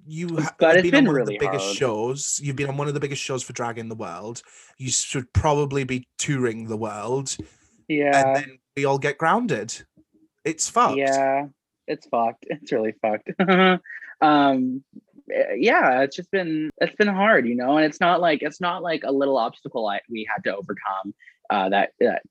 you 0.06 0.28
but 0.60 0.76
have 0.76 0.84
been, 0.84 0.92
been 0.92 0.96
on 0.96 1.06
one 1.06 1.16
really 1.16 1.36
of 1.36 1.40
the 1.42 1.46
biggest 1.48 1.66
hard. 1.66 1.78
shows. 1.78 2.40
You've 2.44 2.56
been 2.58 2.68
on 2.70 2.76
one 2.76 2.88
of 2.90 2.94
the 2.94 3.00
biggest 3.00 3.22
shows 3.22 3.44
for 3.44 3.54
drag 3.54 3.78
in 3.78 3.88
the 3.88 3.96
world. 3.96 4.42
You 4.78 4.90
should 4.90 5.32
probably 5.34 5.84
be 5.86 6.08
touring 6.18 6.68
the 6.68 6.76
world, 6.78 7.38
Yeah, 7.88 8.28
and 8.28 8.36
then 8.36 8.60
we 8.76 8.86
all 8.86 8.98
get 8.98 9.18
grounded. 9.18 9.74
It's 10.44 10.70
fucked. 10.70 10.98
yeah, 10.98 11.48
it's 11.88 12.08
fucked. 12.08 12.46
It's 12.50 12.72
really 12.72 12.94
fucked. 13.02 13.30
um, 14.22 14.84
eh, 15.32 15.56
yeah, 15.58 16.02
it's 16.02 16.16
just 16.16 16.32
been, 16.32 16.70
it's 16.80 16.96
been 16.96 17.08
hard, 17.08 17.48
you 17.48 17.56
know, 17.56 17.78
and 17.78 17.86
it's 17.86 18.00
not 18.00 18.22
like 18.22 18.42
it's 18.42 18.62
not 18.62 18.84
like 18.84 19.04
a 19.04 19.12
little 19.12 19.38
obstacle 19.38 19.88
I, 19.88 20.02
we 20.10 20.28
had 20.34 20.44
to 20.46 20.56
overcome. 20.56 21.14
Uh, 21.50 21.70
that 21.70 21.92
that 22.00 22.22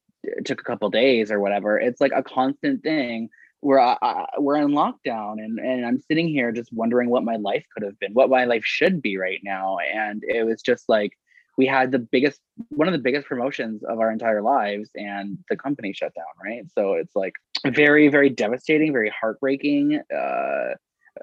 took 0.45 0.61
a 0.61 0.65
couple 0.65 0.89
days 0.91 1.31
or 1.31 1.41
whatever. 1.41 1.79
It's 1.79 2.01
like 2.01 2.13
a 2.15 2.23
constant 2.23 2.83
thing 2.83 3.29
I, 3.65 4.27
we're 4.39 4.57
in 4.57 4.69
lockdown 4.69 5.35
and, 5.35 5.59
and 5.59 5.87
I'm 5.87 6.01
sitting 6.01 6.29
here 6.29 6.53
just 6.53 6.73
wondering 6.73 7.11
what 7.11 7.25
my 7.25 7.37
life 7.37 7.65
could 7.73 7.85
have 7.85 7.99
been, 7.99 8.13
what 8.13 8.29
my 8.29 8.45
life 8.45 8.65
should 8.65 9.01
be 9.01 9.17
right 9.17 9.41
now. 9.45 9.79
And 9.79 10.23
it 10.27 10.45
was 10.45 10.63
just 10.63 10.89
like 10.89 11.13
we 11.57 11.67
had 11.67 11.93
the 11.93 11.99
biggest, 11.99 12.41
one 12.71 12.89
of 12.89 12.93
the 12.93 12.99
biggest 12.99 13.27
promotions 13.27 13.85
of 13.85 14.01
our 14.01 14.11
entire 14.11 14.43
lives, 14.43 14.91
and 14.97 15.39
the 15.49 15.57
company 15.57 15.93
shut 15.93 16.15
down, 16.15 16.25
right? 16.43 16.65
So 16.75 16.95
it's 16.95 17.15
like 17.15 17.35
very, 17.65 18.09
very 18.09 18.31
devastating, 18.31 18.93
very 18.93 19.13
heartbreaking. 19.19 20.01
Uh, 20.15 20.75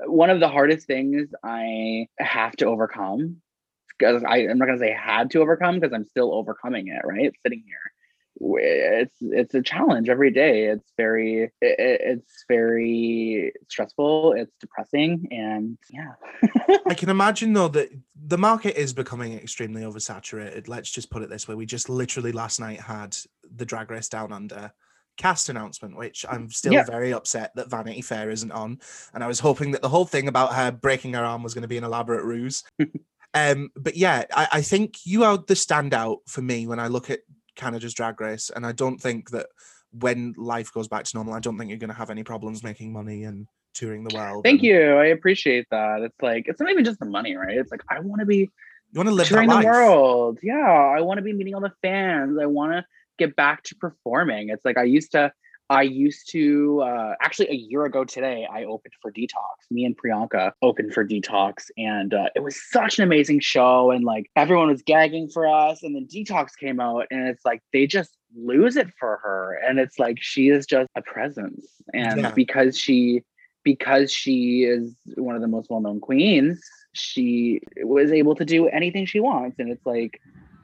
one 0.05 0.29
of 0.29 0.39
the 0.39 0.47
hardest 0.47 0.87
things 0.87 1.29
I 1.43 2.07
have 2.17 2.55
to 2.57 2.65
overcome. 2.65 3.41
Because 3.97 4.23
I'm 4.25 4.57
not 4.57 4.65
gonna 4.65 4.79
say 4.79 4.93
had 4.93 5.31
to 5.31 5.41
overcome 5.41 5.79
because 5.79 5.93
I'm 5.93 6.05
still 6.05 6.33
overcoming 6.33 6.87
it, 6.87 7.01
right? 7.03 7.33
Sitting 7.43 7.63
here 7.65 7.91
it's 8.41 9.15
it's 9.19 9.53
a 9.53 9.61
challenge 9.61 10.09
every 10.09 10.31
day 10.31 10.67
it's 10.67 10.91
very 10.95 11.43
it, 11.43 11.51
it's 11.61 12.45
very 12.47 13.51
stressful 13.67 14.33
it's 14.33 14.55
depressing 14.61 15.27
and 15.31 15.77
yeah 15.89 16.13
I 16.87 16.93
can 16.93 17.09
imagine 17.09 17.53
though 17.53 17.67
that 17.69 17.89
the 18.15 18.37
market 18.37 18.79
is 18.79 18.93
becoming 18.93 19.33
extremely 19.33 19.81
oversaturated. 19.81 20.67
Let's 20.67 20.91
just 20.91 21.09
put 21.09 21.23
it 21.23 21.29
this 21.29 21.47
way: 21.47 21.55
we 21.55 21.65
just 21.65 21.89
literally 21.89 22.31
last 22.31 22.59
night 22.59 22.79
had 22.79 23.17
the 23.55 23.65
Drag 23.65 23.89
Race 23.89 24.09
Down 24.09 24.31
Under 24.31 24.71
cast 25.19 25.49
announcement, 25.49 25.95
which 25.97 26.25
I'm 26.27 26.49
still 26.49 26.73
Yeah. 26.73 26.85
very 26.85 27.13
upset 27.13 27.51
that 27.55 27.69
Vanity 27.69 28.01
Fair 28.01 28.31
isn't 28.31 28.51
on, 28.51 28.79
and 29.13 29.23
I 29.23 29.27
was 29.27 29.39
hoping 29.41 29.71
that 29.71 29.81
the 29.83 29.89
whole 29.89 30.05
thing 30.05 30.27
about 30.27 30.53
her 30.55 30.71
breaking 30.71 31.13
her 31.13 31.23
arm 31.23 31.43
was 31.43 31.53
going 31.53 31.61
to 31.63 31.67
be 31.67 31.77
an 31.77 31.83
elaborate 31.83 32.23
ruse. 32.23 32.63
um, 33.35 33.69
but 33.75 33.95
yeah, 33.95 34.23
I, 34.33 34.47
I 34.53 34.61
think 34.61 35.05
you 35.05 35.23
are 35.25 35.37
the 35.37 35.53
standout 35.53 36.19
for 36.27 36.41
me 36.41 36.65
when 36.65 36.79
I 36.79 36.87
look 36.87 37.09
at 37.11 37.19
Canada's 37.55 37.93
Drag 37.93 38.19
Race, 38.19 38.49
and 38.49 38.65
I 38.65 38.71
don't 38.71 38.97
think 38.99 39.29
that 39.31 39.47
when 39.91 40.33
life 40.37 40.71
goes 40.73 40.87
back 40.87 41.03
to 41.03 41.17
normal, 41.17 41.33
I 41.33 41.39
don't 41.39 41.57
think 41.57 41.69
you're 41.69 41.79
going 41.79 41.89
to 41.89 41.95
have 41.95 42.09
any 42.09 42.23
problems 42.23 42.63
making 42.63 42.93
money 42.93 43.25
and 43.25 43.47
touring 43.73 44.03
the 44.03 44.15
world. 44.15 44.43
thank 44.43 44.61
and 44.61 44.67
you 44.67 44.93
i 44.93 45.05
appreciate 45.05 45.65
that 45.69 46.01
it's 46.01 46.21
like 46.21 46.47
it's 46.47 46.59
not 46.59 46.71
even 46.71 46.83
just 46.83 46.99
the 46.99 47.05
money 47.05 47.35
right 47.35 47.55
it's 47.55 47.71
like 47.71 47.83
i 47.89 47.99
want 47.99 48.19
to 48.19 48.25
be 48.25 48.37
You 48.37 48.49
want 48.95 49.07
to 49.09 49.13
live 49.13 49.27
touring 49.27 49.47
the 49.47 49.63
world 49.63 50.39
yeah 50.41 50.55
i 50.97 50.99
want 51.01 51.19
to 51.19 51.21
be 51.21 51.33
meeting 51.33 51.53
all 51.53 51.61
the 51.61 51.71
fans 51.81 52.37
i 52.41 52.47
want 52.47 52.71
to 52.73 52.83
get 53.19 53.35
back 53.35 53.63
to 53.65 53.75
performing. 53.75 54.49
It's 54.49 54.65
like 54.65 54.77
I 54.77 54.83
used 54.83 55.11
to 55.11 55.31
I 55.71 55.83
used 55.83 56.31
to 56.31 56.81
uh, 56.81 57.13
actually 57.21 57.49
a 57.49 57.53
year 57.53 57.85
ago 57.85 58.03
today. 58.03 58.47
I 58.51 58.63
opened 58.63 58.93
for 59.01 59.11
Detox. 59.11 59.69
Me 59.69 59.85
and 59.85 59.95
Priyanka 59.95 60.51
opened 60.63 60.93
for 60.95 61.05
Detox, 61.05 61.69
and 61.77 62.11
uh, 62.11 62.29
it 62.35 62.41
was 62.41 62.59
such 62.71 62.97
an 62.97 63.03
amazing 63.03 63.39
show. 63.39 63.91
And 63.91 64.03
like 64.03 64.31
everyone 64.35 64.69
was 64.69 64.81
gagging 64.81 65.29
for 65.29 65.45
us, 65.47 65.83
and 65.83 65.95
then 65.95 66.07
Detox 66.07 66.57
came 66.59 66.79
out, 66.79 67.05
and 67.11 67.27
it's 67.27 67.45
like 67.45 67.61
they 67.71 67.85
just 67.85 68.17
lose 68.35 68.77
it 68.77 68.87
for 68.99 69.19
her, 69.23 69.59
and 69.63 69.77
it's 69.79 69.99
like 69.99 70.17
she 70.19 70.49
is 70.49 70.65
just 70.65 70.89
a 70.95 71.03
presence, 71.03 71.67
and 71.93 72.21
Yeah. 72.21 72.31
because 72.31 72.77
she 72.77 73.21
because 73.63 74.11
she 74.11 74.63
is 74.63 74.95
one 75.17 75.35
of 75.35 75.41
the 75.41 75.47
most 75.47 75.69
well-known 75.69 75.99
queens, 75.99 76.59
she 76.93 77.61
was 77.83 78.11
able 78.11 78.33
to 78.35 78.45
do 78.45 78.67
anything 78.69 79.05
she 79.05 79.19
wants, 79.19 79.59
and 79.59 79.69
it's 79.71 79.85
like 79.85 80.19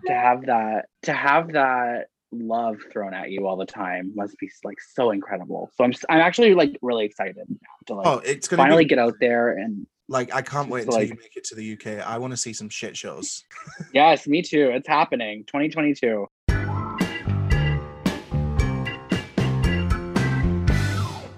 to 0.07 0.13
have 0.13 0.47
that 0.47 0.85
to 1.03 1.13
have 1.13 1.53
that 1.53 2.07
love 2.39 2.77
thrown 2.91 3.13
at 3.13 3.31
you 3.31 3.47
all 3.47 3.57
the 3.57 3.65
time 3.65 4.11
must 4.15 4.37
be 4.37 4.49
like 4.63 4.77
so 4.93 5.11
incredible. 5.11 5.69
So 5.75 5.83
I'm 5.83 5.91
just, 5.91 6.05
I'm 6.09 6.19
actually 6.19 6.53
like 6.53 6.77
really 6.81 7.05
excited 7.05 7.47
to 7.87 7.93
like 7.93 8.07
Oh, 8.07 8.21
it's 8.25 8.47
gonna 8.47 8.63
finally 8.63 8.85
be 8.85 8.89
get 8.89 8.99
out 8.99 9.15
there 9.19 9.57
and 9.57 9.85
like 10.07 10.33
I 10.33 10.41
can't 10.41 10.69
wait 10.69 10.85
until 10.85 11.01
you 11.01 11.15
make 11.15 11.35
it 11.35 11.43
to 11.45 11.55
the 11.55 11.73
UK. 11.73 12.05
I 12.07 12.17
want 12.17 12.31
to 12.31 12.37
see 12.37 12.53
some 12.53 12.69
shit 12.69 12.95
shows. 12.95 13.43
yes, 13.93 14.27
me 14.27 14.41
too. 14.41 14.69
It's 14.73 14.87
happening. 14.87 15.43
2022. 15.47 16.27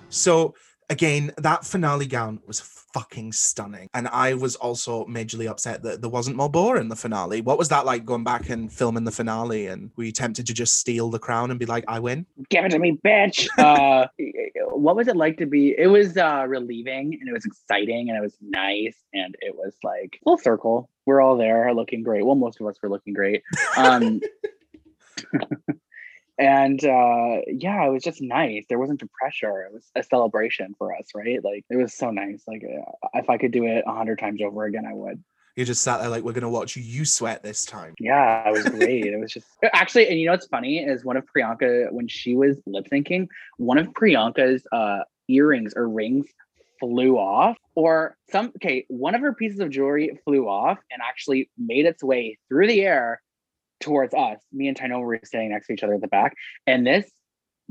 So 0.09 0.55
again, 0.89 1.33
that 1.37 1.65
finale 1.65 2.05
gown 2.05 2.39
was 2.47 2.59
fucking 2.59 3.31
stunning. 3.31 3.89
And 3.93 4.07
I 4.07 4.33
was 4.33 4.55
also 4.55 5.05
majorly 5.05 5.47
upset 5.47 5.83
that 5.83 6.01
there 6.01 6.09
wasn't 6.09 6.37
more 6.37 6.49
Boa 6.49 6.79
in 6.79 6.89
the 6.89 6.95
finale. 6.95 7.41
What 7.41 7.57
was 7.57 7.69
that 7.69 7.85
like 7.85 8.05
going 8.05 8.23
back 8.23 8.49
and 8.49 8.71
filming 8.71 9.03
the 9.03 9.11
finale? 9.11 9.67
And 9.67 9.91
were 9.95 10.05
you 10.05 10.11
tempted 10.11 10.47
to 10.47 10.53
just 10.53 10.77
steal 10.77 11.09
the 11.09 11.19
crown 11.19 11.51
and 11.51 11.59
be 11.59 11.65
like, 11.65 11.83
I 11.87 11.99
win? 11.99 12.25
Give 12.49 12.65
it 12.65 12.69
to 12.69 12.79
me, 12.79 12.97
bitch. 13.05 13.47
uh, 13.59 14.07
what 14.71 14.95
was 14.95 15.07
it 15.07 15.15
like 15.15 15.37
to 15.37 15.45
be? 15.45 15.75
It 15.77 15.87
was 15.87 16.17
uh, 16.17 16.45
relieving 16.47 17.17
and 17.19 17.29
it 17.29 17.33
was 17.33 17.45
exciting 17.45 18.09
and 18.09 18.17
it 18.17 18.21
was 18.21 18.37
nice 18.41 18.97
and 19.13 19.35
it 19.41 19.55
was 19.55 19.75
like 19.83 20.19
full 20.23 20.37
circle. 20.37 20.89
We're 21.05 21.21
all 21.21 21.37
there, 21.37 21.73
looking 21.73 22.03
great. 22.03 22.25
Well, 22.25 22.35
most 22.35 22.59
of 22.59 22.67
us 22.67 22.77
were 22.81 22.89
looking 22.89 23.13
great. 23.13 23.43
Um, 23.77 24.21
and 26.37 26.83
uh, 26.83 27.41
yeah, 27.47 27.85
it 27.85 27.91
was 27.91 28.03
just 28.03 28.21
nice. 28.21 28.65
There 28.69 28.79
wasn't 28.79 28.99
the 28.99 29.09
pressure. 29.19 29.63
It 29.63 29.73
was 29.73 29.89
a 29.95 30.03
celebration 30.03 30.75
for 30.77 30.95
us, 30.95 31.07
right? 31.15 31.43
Like 31.43 31.65
it 31.69 31.77
was 31.77 31.93
so 31.93 32.11
nice. 32.11 32.43
Like 32.47 32.63
uh, 32.63 32.91
if 33.15 33.29
I 33.29 33.37
could 33.37 33.51
do 33.51 33.65
it 33.65 33.83
a 33.87 33.93
hundred 33.93 34.19
times 34.19 34.41
over 34.41 34.65
again, 34.65 34.85
I 34.85 34.93
would. 34.93 35.23
You 35.55 35.65
just 35.65 35.81
sat 35.81 35.99
there 35.99 36.09
like, 36.09 36.23
we're 36.23 36.33
gonna 36.33 36.49
watch 36.49 36.75
you 36.75 37.03
sweat 37.03 37.41
this 37.41 37.65
time. 37.65 37.95
Yeah, 37.99 38.47
it 38.47 38.51
was 38.51 38.69
great. 38.69 39.05
it 39.05 39.19
was 39.19 39.33
just 39.33 39.47
actually, 39.73 40.07
and 40.07 40.19
you 40.19 40.27
know 40.27 40.33
what's 40.33 40.45
funny 40.45 40.79
is 40.79 41.03
one 41.03 41.17
of 41.17 41.25
Priyanka 41.25 41.91
when 41.91 42.07
she 42.07 42.35
was 42.35 42.61
lip 42.67 42.87
syncing, 42.91 43.27
one 43.57 43.79
of 43.79 43.87
Priyanka's 43.93 44.65
uh 44.71 44.99
earrings 45.27 45.73
or 45.75 45.89
rings 45.89 46.27
flew 46.79 47.17
off, 47.17 47.57
or 47.73 48.15
some 48.29 48.51
okay, 48.57 48.85
one 48.89 49.15
of 49.15 49.21
her 49.21 49.33
pieces 49.33 49.59
of 49.59 49.71
jewelry 49.71 50.19
flew 50.23 50.47
off 50.47 50.77
and 50.91 51.01
actually 51.01 51.49
made 51.57 51.87
its 51.87 52.03
way 52.03 52.37
through 52.47 52.67
the 52.67 52.81
air 52.81 53.19
towards 53.79 54.13
us. 54.13 54.39
Me 54.51 54.67
and 54.67 54.77
Tynomi 54.77 55.05
were 55.05 55.19
standing 55.23 55.51
next 55.51 55.67
to 55.67 55.73
each 55.73 55.83
other 55.83 55.95
at 55.95 56.01
the 56.01 56.07
back, 56.07 56.35
and 56.65 56.85
this 56.85 57.09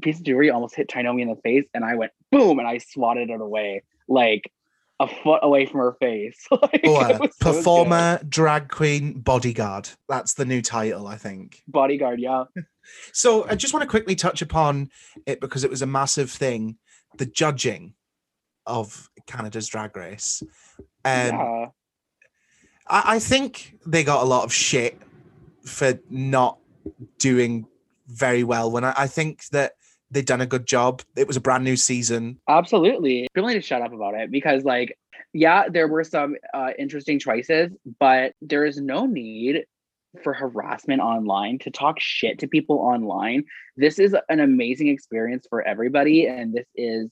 piece 0.02 0.18
of 0.18 0.24
jewelry 0.24 0.50
almost 0.50 0.74
hit 0.76 0.88
Tynomi 0.88 1.22
in 1.22 1.28
the 1.28 1.36
face, 1.36 1.66
and 1.74 1.84
I 1.84 1.94
went 1.96 2.12
boom, 2.30 2.58
and 2.58 2.68
I 2.68 2.78
swatted 2.78 3.30
it 3.30 3.40
away 3.40 3.82
like 4.08 4.50
a 4.98 5.06
foot 5.08 5.40
away 5.42 5.66
from 5.66 5.80
her 5.80 5.96
face. 6.00 6.46
Like, 6.50 6.80
Oh, 6.84 6.96
uh, 6.96 7.18
so 7.18 7.28
performer, 7.52 8.20
drag 8.28 8.68
queen, 8.68 9.20
bodyguard. 9.20 9.88
That's 10.08 10.34
the 10.34 10.44
new 10.44 10.62
title, 10.62 11.06
I 11.06 11.16
think. 11.16 11.62
bodyguard, 11.68 12.20
yeah. 12.20 12.44
So 13.12 13.44
I 13.48 13.56
just 13.56 13.74
want 13.74 13.82
to 13.82 13.88
quickly 13.90 14.14
touch 14.14 14.42
upon 14.42 14.90
it 15.26 15.40
because 15.40 15.64
it 15.64 15.70
was 15.70 15.82
a 15.82 15.86
massive 15.86 16.30
thing. 16.30 16.76
The 17.18 17.26
judging 17.26 17.94
of 18.64 19.10
Canada's 19.26 19.66
Drag 19.66 19.96
Race. 19.96 20.40
Um, 21.04 21.26
yeah. 21.26 21.66
I, 22.86 23.02
I 23.16 23.18
think 23.18 23.74
they 23.84 24.04
got 24.04 24.22
a 24.22 24.26
lot 24.26 24.44
of 24.44 24.52
shit 24.52 25.00
for 25.66 25.98
not 26.10 26.58
doing 27.18 27.66
very 28.08 28.44
well. 28.44 28.70
When 28.70 28.84
I, 28.84 28.94
I 28.96 29.06
think 29.06 29.46
that 29.48 29.72
they've 30.10 30.24
done 30.24 30.40
a 30.40 30.46
good 30.46 30.66
job. 30.66 31.02
It 31.16 31.26
was 31.26 31.36
a 31.36 31.40
brand 31.40 31.64
new 31.64 31.76
season. 31.76 32.38
Absolutely. 32.48 33.28
People 33.34 33.48
need 33.48 33.54
to 33.54 33.60
shut 33.60 33.82
up 33.82 33.92
about 33.92 34.14
it 34.14 34.30
because, 34.30 34.64
like, 34.64 34.96
yeah, 35.32 35.68
there 35.68 35.88
were 35.88 36.04
some 36.04 36.36
uh, 36.54 36.70
interesting 36.78 37.18
choices, 37.18 37.72
but 37.98 38.32
there 38.40 38.64
is 38.64 38.80
no 38.80 39.06
need 39.06 39.64
for 40.22 40.32
harassment 40.32 41.02
online 41.02 41.58
to 41.58 41.70
talk 41.70 42.00
shit 42.00 42.38
to 42.38 42.48
people 42.48 42.78
online. 42.78 43.44
This 43.76 43.98
is 43.98 44.16
an 44.28 44.40
amazing 44.40 44.88
experience 44.88 45.46
for 45.48 45.62
everybody, 45.62 46.26
and 46.26 46.54
this 46.54 46.66
is 46.74 47.10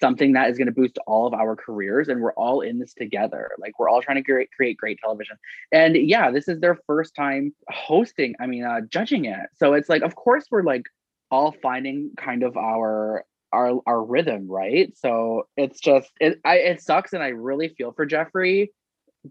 something 0.00 0.32
that 0.32 0.50
is 0.50 0.56
going 0.56 0.66
to 0.66 0.72
boost 0.72 0.98
all 1.06 1.26
of 1.26 1.34
our 1.34 1.56
careers 1.56 2.08
and 2.08 2.20
we're 2.20 2.32
all 2.34 2.60
in 2.60 2.78
this 2.78 2.94
together 2.94 3.50
like 3.58 3.78
we're 3.78 3.88
all 3.88 4.02
trying 4.02 4.16
to 4.16 4.22
create, 4.22 4.50
create 4.52 4.76
great 4.76 4.98
television 4.98 5.36
and 5.72 5.96
yeah 5.96 6.30
this 6.30 6.48
is 6.48 6.60
their 6.60 6.78
first 6.86 7.14
time 7.14 7.52
hosting 7.68 8.34
i 8.40 8.46
mean 8.46 8.64
uh 8.64 8.80
judging 8.88 9.24
it 9.24 9.48
so 9.56 9.74
it's 9.74 9.88
like 9.88 10.02
of 10.02 10.14
course 10.14 10.46
we're 10.50 10.62
like 10.62 10.84
all 11.30 11.52
finding 11.62 12.10
kind 12.16 12.42
of 12.42 12.56
our 12.56 13.24
our 13.52 13.80
our 13.86 14.04
rhythm, 14.04 14.48
right? 14.48 14.96
So 14.96 15.48
it's 15.56 15.80
just 15.80 16.10
it 16.20 16.40
I 16.44 16.56
it 16.56 16.82
sucks 16.82 17.12
and 17.12 17.22
I 17.22 17.28
really 17.28 17.68
feel 17.68 17.92
for 17.92 18.06
Jeffrey 18.06 18.72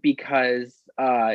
because 0.00 0.74
uh 0.98 1.34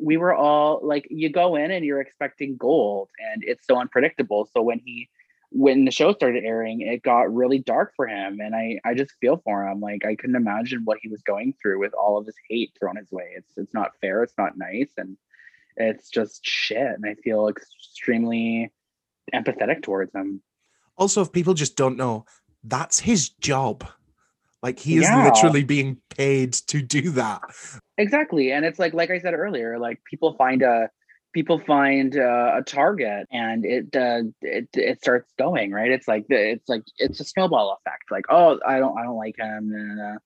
we 0.00 0.16
were 0.16 0.34
all 0.34 0.80
like 0.82 1.06
you 1.10 1.30
go 1.30 1.56
in 1.56 1.70
and 1.70 1.84
you're 1.84 2.00
expecting 2.00 2.56
gold 2.56 3.08
and 3.18 3.42
it's 3.44 3.66
so 3.66 3.78
unpredictable. 3.78 4.48
So 4.52 4.62
when 4.62 4.80
he 4.84 5.08
when 5.56 5.84
the 5.84 5.92
show 5.92 6.12
started 6.12 6.44
airing, 6.44 6.80
it 6.80 7.02
got 7.04 7.32
really 7.32 7.60
dark 7.60 7.92
for 7.94 8.08
him 8.08 8.40
and 8.40 8.56
I 8.56 8.80
I 8.84 8.94
just 8.94 9.12
feel 9.20 9.40
for 9.44 9.66
him. 9.66 9.80
Like 9.80 10.04
I 10.04 10.16
couldn't 10.16 10.34
imagine 10.34 10.82
what 10.84 10.98
he 11.00 11.08
was 11.08 11.22
going 11.22 11.54
through 11.62 11.78
with 11.78 11.94
all 11.94 12.18
of 12.18 12.26
this 12.26 12.34
hate 12.50 12.72
thrown 12.78 12.96
his 12.96 13.10
way. 13.12 13.30
It's 13.36 13.56
it's 13.56 13.72
not 13.72 13.92
fair, 14.00 14.24
it's 14.24 14.34
not 14.36 14.58
nice 14.58 14.90
and 14.96 15.16
it's 15.76 16.10
just 16.10 16.44
shit 16.44 16.76
and 16.88 17.04
I 17.06 17.14
feel 17.14 17.46
extremely 17.48 18.72
empathetic 19.32 19.82
towards 19.82 20.12
him. 20.12 20.42
Also, 20.96 21.22
if 21.22 21.30
people 21.30 21.54
just 21.54 21.76
don't 21.76 21.96
know, 21.96 22.24
that's 22.64 22.98
his 22.98 23.28
job. 23.28 23.86
Like 24.60 24.80
he 24.80 24.96
is 24.96 25.04
Yeah. 25.04 25.24
literally 25.24 25.62
being 25.62 25.98
paid 26.10 26.52
to 26.54 26.82
do 26.82 27.10
that. 27.10 27.42
Exactly, 27.96 28.50
and 28.50 28.64
it's 28.64 28.80
like 28.80 28.92
like 28.92 29.10
I 29.10 29.20
said 29.20 29.34
earlier, 29.34 29.78
like 29.78 30.02
people 30.04 30.34
find 30.34 30.62
a 30.62 30.90
people 31.34 31.58
find 31.58 32.16
uh, 32.16 32.52
a 32.56 32.62
target 32.62 33.26
and 33.30 33.66
it 33.66 33.94
uh, 33.94 34.22
it 34.40 34.68
it 34.72 35.02
starts 35.02 35.30
going 35.38 35.72
right. 35.72 35.90
It's 35.90 36.08
like 36.08 36.24
it's 36.28 36.68
like 36.68 36.84
it's 36.96 37.20
a 37.20 37.24
snowball 37.24 37.78
effect. 37.78 38.04
Like 38.10 38.24
oh 38.30 38.58
I 38.66 38.78
don't 38.78 38.96
I 38.98 39.02
don't 39.02 39.16
like 39.16 39.36
him. 39.36 39.72
And, 39.74 40.18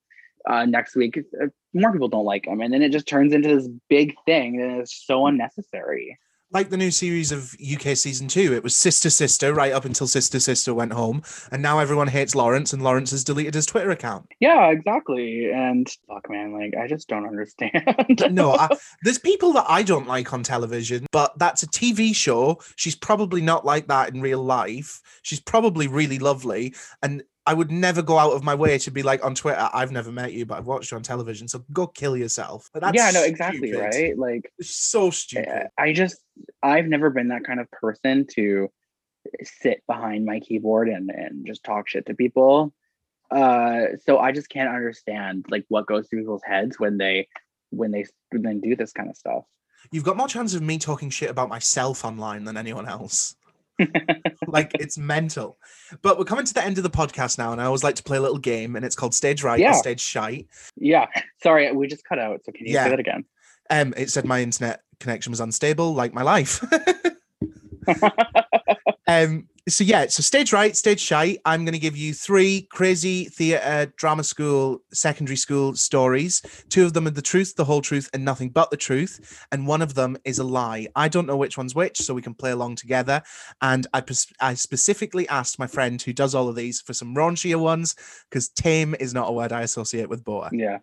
uh, 0.49 0.65
next 0.67 0.95
week 0.95 1.19
uh, 1.43 1.47
more 1.75 1.93
people 1.93 2.09
don't 2.09 2.25
like 2.25 2.47
him, 2.47 2.61
and 2.61 2.73
then 2.73 2.83
it 2.83 2.93
just 2.93 3.09
turns 3.09 3.33
into 3.33 3.49
this 3.49 3.69
big 3.89 4.15
thing, 4.25 4.61
and 4.61 4.81
it's 4.81 5.05
so 5.05 5.27
unnecessary. 5.27 6.17
Like 6.51 6.71
the 6.71 6.79
new 6.79 6.91
series 6.91 7.31
of 7.31 7.55
UK 7.61 7.95
season 7.95 8.27
two, 8.27 8.55
it 8.55 8.63
was 8.63 8.75
Sister 8.75 9.11
Sister 9.11 9.53
right 9.53 9.73
up 9.73 9.85
until 9.85 10.07
Sister 10.07 10.41
Sister 10.41 10.73
went 10.73 10.95
home, 10.95 11.23
and 11.53 11.61
now 11.61 11.79
everyone 11.79 12.09
hates 12.09 12.35
Lawrence, 12.35 12.73
and 12.73 12.83
Lawrence 12.83 13.11
has 13.11 13.23
deleted 13.23 13.53
his 13.53 13.67
Twitter 13.67 13.91
account. 13.91 14.33
Yeah, 14.41 14.71
exactly. 14.71 15.51
And 15.53 15.87
fuck, 16.09 16.31
man, 16.31 16.55
like 16.55 16.73
I 16.75 16.89
just 16.89 17.07
don't 17.07 17.27
understand. 17.29 18.25
No, 18.31 18.55
I, 18.55 18.69
there's 19.03 19.19
people 19.19 19.53
that 19.53 19.67
I 19.69 19.83
don't 19.83 20.07
like 20.07 20.33
on 20.33 20.43
television, 20.43 21.05
but 21.13 21.39
that's 21.39 21.65
a 21.65 21.69
TV 21.69 22.17
show. 22.17 22.59
She's 22.77 22.97
probably 22.97 23.43
not 23.43 23.67
like 23.67 23.89
that 23.89 24.15
in 24.15 24.23
real 24.23 24.43
life. 24.43 25.03
She's 25.21 25.41
probably 25.41 25.87
really 25.87 26.19
lovely, 26.19 26.75
and 27.03 27.25
I 27.49 27.55
would 27.55 27.71
never 27.71 28.03
go 28.03 28.19
out 28.19 28.35
of 28.35 28.45
my 28.45 28.55
way 28.55 28.77
to 28.77 28.91
be 28.91 29.03
like 29.03 29.25
on 29.25 29.35
Twitter. 29.35 29.71
I've 29.73 29.91
never 29.91 30.13
met 30.13 30.35
you, 30.35 30.45
but 30.45 30.59
I've 30.59 30.67
watched 30.67 30.91
you 30.91 30.99
on 30.99 31.03
television, 31.03 31.49
so 31.49 31.65
go 31.73 31.87
kill 31.87 32.15
yourself. 32.15 32.69
But 32.75 32.83
that's 32.83 32.95
yeah, 32.95 33.11
no, 33.11 33.23
exactly, 33.23 33.71
stupid. 33.71 33.95
right? 33.97 34.19
Like 34.19 34.53
It's 34.59 34.77
so 34.77 35.09
stupid. 35.09 35.71
I 35.79 35.95
just 35.95 36.19
I've 36.63 36.85
never 36.85 37.09
been 37.09 37.29
that 37.29 37.45
kind 37.45 37.59
of 37.59 37.71
person 37.71 38.27
to 38.35 38.69
sit 39.43 39.83
behind 39.87 40.27
my 40.27 40.41
keyboard 40.41 40.91
and 40.91 41.09
and 41.09 41.47
just 41.47 41.65
talk 41.65 41.89
shit 41.89 42.05
to 42.07 42.15
people. 42.15 42.75
Uh 43.31 43.97
so 44.05 44.19
I 44.19 44.33
just 44.33 44.51
can't 44.51 44.69
understand 44.69 45.47
like 45.49 45.65
what 45.69 45.87
goes 45.87 46.07
through 46.07 46.21
people's 46.21 46.45
heads 46.45 46.79
when 46.79 46.99
they 46.99 47.29
when 47.71 47.93
they 47.93 48.05
when 48.31 48.43
they 48.43 48.69
do 48.69 48.77
this 48.77 48.93
kind 48.93 49.09
of 49.09 49.17
stuff. 49.17 49.45
You've 49.91 50.05
got 50.05 50.19
more 50.19 50.29
chance 50.29 50.53
of 50.53 50.61
me 50.61 50.77
talking 50.77 51.09
shit 51.09 51.31
about 51.31 51.49
myself 51.49 52.05
online 52.05 52.45
than 52.45 52.59
anyone 52.59 52.87
else. 52.87 53.37
like 54.47 54.73
it's 54.81 54.99
mental. 54.99 55.59
But 56.03 56.19
we're 56.19 56.25
coming 56.25 56.45
to 56.45 56.55
the 56.55 56.63
end 56.65 56.77
of 56.79 56.85
the 56.85 56.91
podcast 56.91 57.39
now, 57.39 57.53
and 57.53 57.61
I 57.61 57.65
always 57.65 57.85
like 57.85 57.95
to 57.97 58.03
play 58.03 58.17
a 58.17 58.21
little 58.21 58.39
game, 58.39 58.77
and 58.77 58.85
it's 58.85 58.95
called 58.97 59.15
Stage 59.15 59.43
Right 59.43 59.59
Yeah. 59.61 59.71
or 59.71 59.75
Stage 59.75 60.01
Shite. 60.01 60.47
Yeah. 60.77 61.07
Sorry, 61.43 61.71
we 61.73 61.87
just 61.87 62.05
cut 62.05 62.19
out. 62.19 62.41
So 62.45 62.53
can 62.53 62.67
you 62.67 62.75
Yeah. 62.75 62.85
say 62.85 62.91
that 62.91 63.01
again? 63.01 63.25
Um, 63.71 63.95
it 63.97 64.11
said 64.11 64.25
my 64.25 64.41
internet 64.43 64.81
connection 65.01 65.31
was 65.31 65.41
unstable, 65.41 65.95
like 65.95 66.13
my 66.15 66.23
life. 66.23 66.65
um, 69.09 69.49
so 69.69 69.85
yeah, 69.85 70.07
so 70.07 70.23
stage 70.23 70.53
right, 70.55 70.75
stage 70.75 70.99
shy. 71.01 71.37
I'm 71.45 71.65
going 71.67 71.75
to 71.75 71.79
give 71.79 71.95
you 71.97 72.15
three 72.15 72.67
crazy 72.71 73.25
theatre, 73.27 73.93
drama 73.97 74.25
school, 74.25 74.83
secondary 74.95 75.37
school 75.37 75.75
stories. 75.75 76.41
Two 76.71 76.87
of 76.87 76.95
them 76.95 77.07
are 77.07 77.11
the 77.11 77.21
truth, 77.21 77.55
the 77.55 77.67
whole 77.67 77.83
truth, 77.83 78.09
and 78.15 78.25
nothing 78.25 78.49
but 78.49 78.71
the 78.71 78.79
truth, 78.79 79.45
and 79.53 79.67
one 79.67 79.83
of 79.83 79.93
them 79.95 80.17
is 80.25 80.39
a 80.39 80.45
lie. 80.45 80.87
I 80.97 81.09
don't 81.09 81.27
know 81.27 81.37
which 81.37 81.59
one's 81.59 81.75
which, 81.75 81.99
so 81.99 82.15
we 82.15 82.23
can 82.23 82.33
play 82.33 82.53
along 82.53 82.77
together. 82.77 83.21
And 83.61 83.87
I 83.93 84.03
I 84.41 84.55
specifically 84.55 85.29
asked 85.29 85.59
my 85.59 85.67
friend 85.67 86.01
who 86.01 86.15
does 86.15 86.35
all 86.35 86.49
of 86.49 86.57
these 86.57 86.81
for 86.81 86.95
some 86.95 87.15
raunchier 87.15 87.61
ones 87.61 87.95
because 88.31 88.49
tame 88.49 88.95
is 88.99 89.13
not 89.13 89.29
a 89.29 89.33
word 89.33 89.53
I 89.53 89.63
associate 89.63 90.09
with 90.09 90.25
Boa. 90.25 90.49
Yeah. 90.51 90.79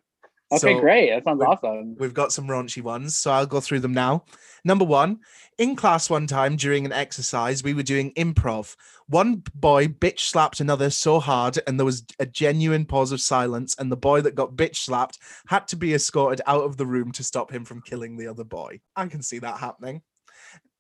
Okay, 0.52 0.60
So 0.76 0.80
great. 0.80 1.10
That 1.10 1.24
sounds 1.24 1.40
we've- 1.40 1.52
awesome. 1.52 1.96
We've 1.98 2.14
got 2.14 2.32
some 2.32 2.46
raunchy 2.46 2.84
ones, 2.84 3.18
so 3.18 3.32
I'll 3.32 3.48
go 3.48 3.60
through 3.60 3.80
them 3.80 3.96
now. 3.96 4.26
Number 4.66 4.84
one, 4.84 5.20
in 5.60 5.76
class 5.76 6.10
one 6.10 6.26
time 6.26 6.56
during 6.56 6.86
an 6.86 6.92
exercise, 6.92 7.64
we 7.64 7.76
were 7.76 7.84
doing 7.84 8.12
improv. 8.16 8.76
One 9.08 9.44
boy 9.54 9.88
bitch 9.88 10.22
slapped 10.22 10.60
another 10.60 10.90
so 10.90 11.20
hard, 11.20 11.60
and 11.68 11.80
there 11.80 11.86
was 11.86 12.04
a 12.20 12.26
genuine 12.26 12.86
pause 12.86 13.12
of 13.12 13.22
silence. 13.22 13.76
And 13.78 13.92
the 13.92 13.96
boy 13.96 14.22
that 14.22 14.34
got 14.34 14.56
bitch 14.56 14.78
slapped 14.78 15.20
had 15.48 15.68
to 15.68 15.76
be 15.76 15.94
escorted 15.94 16.42
out 16.48 16.64
of 16.64 16.78
the 16.78 16.88
room 16.88 17.12
to 17.14 17.24
stop 17.24 17.52
him 17.52 17.64
from 17.64 17.84
killing 17.84 18.18
the 18.18 18.28
other 18.28 18.44
boy. 18.44 18.82
I 18.96 19.06
can 19.06 19.22
see 19.22 19.38
that 19.40 19.60
happening. 19.60 20.02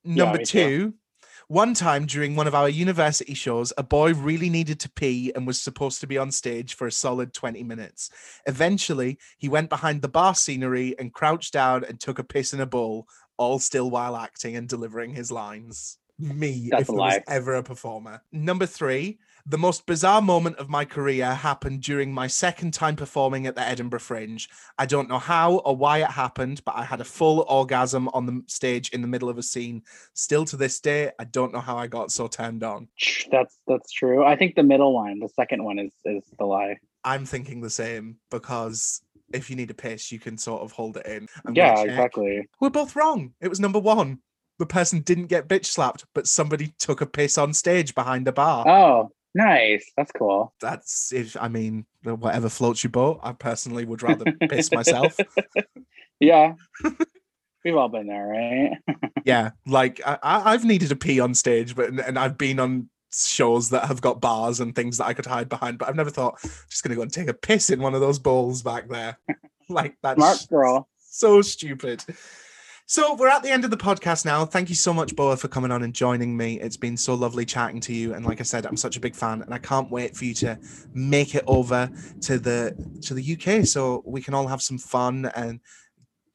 Number 0.03 0.39
too. 0.39 0.45
two, 0.45 0.93
one 1.47 1.75
time 1.75 2.07
during 2.07 2.35
one 2.35 2.47
of 2.47 2.55
our 2.55 2.67
university 2.67 3.35
shows, 3.35 3.71
a 3.77 3.83
boy 3.83 4.13
really 4.15 4.49
needed 4.49 4.79
to 4.79 4.91
pee 4.91 5.31
and 5.35 5.45
was 5.45 5.61
supposed 5.61 6.01
to 6.01 6.07
be 6.07 6.17
on 6.17 6.31
stage 6.31 6.73
for 6.73 6.87
a 6.87 6.91
solid 6.91 7.33
20 7.33 7.61
minutes. 7.63 8.09
Eventually, 8.47 9.19
he 9.37 9.47
went 9.47 9.69
behind 9.69 10.01
the 10.01 10.07
bar 10.07 10.33
scenery 10.33 10.97
and 10.97 11.13
crouched 11.13 11.53
down 11.53 11.83
and 11.83 11.99
took 11.99 12.17
a 12.17 12.23
piss 12.23 12.53
in 12.53 12.61
a 12.61 12.65
bowl, 12.65 13.07
all 13.37 13.59
still 13.59 13.89
while 13.89 14.15
acting 14.15 14.55
and 14.55 14.67
delivering 14.67 15.13
his 15.13 15.31
lines. 15.31 15.97
Me, 16.17 16.69
That's 16.71 16.81
if 16.81 16.87
there 16.87 16.95
was 16.95 17.19
ever 17.27 17.55
a 17.55 17.63
performer. 17.63 18.21
Number 18.31 18.65
three, 18.65 19.19
the 19.47 19.57
most 19.57 19.85
bizarre 19.85 20.21
moment 20.21 20.57
of 20.57 20.69
my 20.69 20.85
career 20.85 21.35
happened 21.35 21.81
during 21.81 22.11
my 22.11 22.25
second 22.25 22.73
time 22.73 22.95
performing 22.95 23.45
at 23.45 23.55
the 23.55 23.61
Edinburgh 23.61 23.99
Fringe. 23.99 24.49
I 24.79 24.87
don't 24.87 25.07
know 25.07 25.19
how 25.19 25.57
or 25.57 25.75
why 25.75 25.99
it 25.99 26.09
happened, 26.09 26.63
but 26.65 26.75
I 26.75 26.83
had 26.83 26.99
a 26.99 27.05
full 27.05 27.45
orgasm 27.47 28.07
on 28.09 28.25
the 28.25 28.41
stage 28.47 28.89
in 28.89 29.01
the 29.01 29.07
middle 29.07 29.29
of 29.29 29.37
a 29.37 29.43
scene. 29.43 29.83
Still 30.13 30.45
to 30.45 30.57
this 30.57 30.79
day, 30.79 31.11
I 31.19 31.25
don't 31.25 31.53
know 31.53 31.59
how 31.59 31.77
I 31.77 31.85
got 31.85 32.11
so 32.11 32.27
turned 32.27 32.63
on. 32.63 32.87
That's 33.29 33.59
that's 33.67 33.91
true. 33.91 34.23
I 34.25 34.35
think 34.35 34.55
the 34.55 34.63
middle 34.63 34.95
one, 34.95 35.19
the 35.19 35.29
second 35.29 35.63
one, 35.63 35.77
is 35.77 35.91
is 36.05 36.23
the 36.39 36.45
lie. 36.45 36.77
I'm 37.03 37.25
thinking 37.25 37.61
the 37.61 37.69
same 37.69 38.17
because 38.31 39.01
if 39.35 39.49
you 39.49 39.55
need 39.55 39.69
a 39.71 39.75
piss, 39.75 40.11
you 40.11 40.19
can 40.19 40.37
sort 40.37 40.61
of 40.63 40.71
hold 40.71 40.97
it 40.97 41.05
in. 41.05 41.27
Yeah, 41.53 41.79
exactly. 41.81 42.47
We're 42.59 42.69
both 42.69 42.95
wrong. 42.95 43.33
It 43.41 43.47
was 43.49 43.59
number 43.59 43.79
one. 43.79 44.19
The 44.57 44.65
person 44.65 45.01
didn't 45.01 45.27
get 45.27 45.47
bitch 45.49 45.65
slapped, 45.65 46.05
but 46.15 46.27
somebody 46.27 46.73
took 46.79 47.01
a 47.01 47.05
piss 47.05 47.37
on 47.37 47.53
stage 47.53 47.93
behind 47.93 48.27
a 48.27 48.31
bar. 48.31 48.65
Oh, 48.67 49.11
nice. 49.33 49.85
That's 49.97 50.11
cool. 50.13 50.53
That's 50.61 51.11
if 51.11 51.35
I 51.39 51.49
mean 51.49 51.85
whatever 52.03 52.47
floats 52.49 52.83
your 52.83 52.91
boat. 52.91 53.19
I 53.21 53.33
personally 53.33 53.83
would 53.85 54.01
rather 54.01 54.25
piss 54.49 54.71
myself. 54.71 55.17
Yeah. 56.21 56.53
We've 57.65 57.75
all 57.75 57.89
been 57.89 58.07
there, 58.07 58.25
right? 58.27 58.99
Yeah, 59.25 59.49
like 59.65 59.99
I, 60.05 60.19
I- 60.23 60.53
I've 60.53 60.63
needed 60.63 60.91
a 60.91 60.95
pee 60.95 61.19
on 61.19 61.33
stage, 61.33 61.75
but 61.75 61.89
and 61.89 62.17
I've 62.17 62.37
been 62.37 62.59
on 62.59 62.89
shows 63.15 63.69
that 63.69 63.85
have 63.85 64.01
got 64.01 64.21
bars 64.21 64.59
and 64.59 64.75
things 64.75 64.97
that 64.97 65.05
I 65.05 65.13
could 65.13 65.25
hide 65.25 65.49
behind, 65.49 65.77
but 65.77 65.87
I've 65.87 65.95
never 65.95 66.09
thought 66.09 66.39
just 66.69 66.83
gonna 66.83 66.95
go 66.95 67.01
and 67.01 67.11
take 67.13 67.29
a 67.29 67.33
piss 67.33 67.69
in 67.69 67.79
one 67.79 67.95
of 67.95 68.01
those 68.01 68.19
bowls 68.19 68.61
back 68.61 68.89
there. 68.89 69.17
like 69.69 69.97
that's 70.03 70.17
Smart 70.17 70.47
girl. 70.49 70.89
so 70.99 71.41
stupid. 71.41 72.03
So 72.87 73.15
we're 73.15 73.29
at 73.29 73.41
the 73.41 73.49
end 73.49 73.65
of 73.65 73.71
the 73.71 73.77
podcast 73.77 74.25
now. 74.25 74.45
Thank 74.45 74.69
you 74.69 74.75
so 74.75 74.93
much, 74.93 75.15
Boa, 75.15 75.35
for 75.37 75.47
coming 75.47 75.71
on 75.71 75.81
and 75.81 75.91
joining 75.91 76.37
me. 76.37 76.59
It's 76.59 76.77
been 76.77 76.95
so 76.95 77.15
lovely 77.15 77.43
chatting 77.43 77.81
to 77.81 77.93
you. 77.93 78.13
And 78.13 78.23
like 78.23 78.39
I 78.39 78.43
said, 78.43 78.67
I'm 78.67 78.77
such 78.77 78.95
a 78.95 78.99
big 78.99 79.15
fan, 79.15 79.41
and 79.41 79.51
I 79.51 79.57
can't 79.57 79.89
wait 79.89 80.15
for 80.15 80.25
you 80.25 80.35
to 80.35 80.59
make 80.93 81.33
it 81.33 81.43
over 81.47 81.89
to 82.21 82.37
the 82.37 82.75
to 83.01 83.15
the 83.15 83.37
UK 83.37 83.65
so 83.65 84.03
we 84.05 84.21
can 84.21 84.35
all 84.35 84.45
have 84.45 84.61
some 84.61 84.77
fun 84.77 85.31
and 85.35 85.61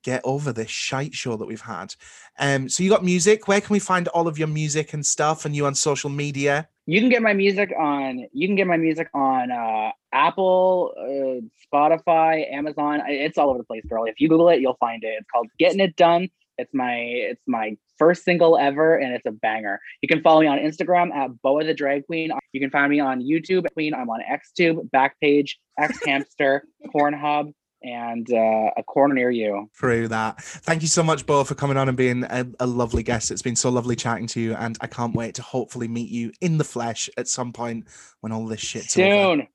get 0.02 0.20
over 0.24 0.52
this 0.52 0.70
shite 0.70 1.14
show 1.14 1.36
that 1.36 1.46
we've 1.46 1.60
had. 1.60 1.94
Um, 2.38 2.68
so 2.68 2.82
you 2.82 2.90
got 2.90 3.04
music. 3.04 3.48
Where 3.48 3.60
can 3.60 3.72
we 3.72 3.78
find 3.78 4.08
all 4.08 4.28
of 4.28 4.38
your 4.38 4.48
music 4.48 4.92
and 4.92 5.04
stuff? 5.04 5.44
And 5.44 5.54
you 5.54 5.66
on 5.66 5.74
social 5.74 6.10
media? 6.10 6.68
You 6.86 7.00
can 7.00 7.08
get 7.08 7.22
my 7.22 7.34
music 7.34 7.72
on. 7.78 8.26
You 8.32 8.48
can 8.48 8.56
get 8.56 8.66
my 8.66 8.76
music 8.76 9.08
on 9.14 9.50
uh, 9.52 9.90
Apple, 10.12 10.92
uh, 10.98 11.40
Spotify, 11.72 12.50
Amazon. 12.52 13.02
It's 13.06 13.38
all 13.38 13.50
over 13.50 13.58
the 13.58 13.64
place, 13.64 13.84
girl. 13.88 14.04
If 14.04 14.20
you 14.20 14.28
Google 14.28 14.48
it, 14.48 14.60
you'll 14.60 14.76
find 14.80 15.04
it. 15.04 15.14
It's 15.18 15.30
called 15.30 15.48
"Getting 15.58 15.80
It 15.80 15.96
Done." 15.96 16.28
It's 16.58 16.74
my 16.74 16.94
it's 16.94 17.42
my 17.46 17.76
first 17.98 18.24
single 18.24 18.58
ever, 18.58 18.96
and 18.96 19.14
it's 19.14 19.24
a 19.26 19.30
banger. 19.30 19.80
You 20.02 20.08
can 20.08 20.20
follow 20.20 20.40
me 20.40 20.46
on 20.46 20.58
Instagram 20.58 21.14
at 21.14 21.30
Boa 21.42 21.64
the 21.64 21.74
Drag 21.74 22.06
Queen. 22.06 22.32
You 22.52 22.60
can 22.60 22.70
find 22.70 22.90
me 22.90 23.00
on 23.00 23.22
YouTube, 23.22 23.66
Queen. 23.72 23.94
I'm 23.94 24.10
on 24.10 24.20
XTube, 24.20 24.90
Backpage, 24.90 25.52
X 25.78 25.98
Hamster, 26.04 26.64
Pornhub, 26.94 27.52
and 27.82 28.30
uh, 28.32 28.70
a 28.76 28.82
corner 28.82 29.14
near 29.14 29.30
you. 29.30 29.70
through 29.78 30.08
that. 30.08 30.40
Thank 30.42 30.82
you 30.82 30.88
so 30.88 31.02
much, 31.02 31.26
Bo, 31.26 31.44
for 31.44 31.54
coming 31.54 31.76
on 31.76 31.88
and 31.88 31.96
being 31.96 32.24
a, 32.24 32.46
a 32.58 32.66
lovely 32.66 33.02
guest. 33.02 33.30
It's 33.30 33.42
been 33.42 33.56
so 33.56 33.70
lovely 33.70 33.96
chatting 33.96 34.26
to 34.28 34.40
you, 34.40 34.54
and 34.54 34.76
I 34.80 34.86
can't 34.86 35.14
wait 35.14 35.34
to 35.36 35.42
hopefully 35.42 35.88
meet 35.88 36.10
you 36.10 36.32
in 36.40 36.58
the 36.58 36.64
flesh 36.64 37.08
at 37.16 37.28
some 37.28 37.52
point 37.52 37.86
when 38.20 38.32
all 38.32 38.46
this 38.46 38.60
shit's 38.60 38.96
over. 38.98 39.06
Soon, 39.08 39.48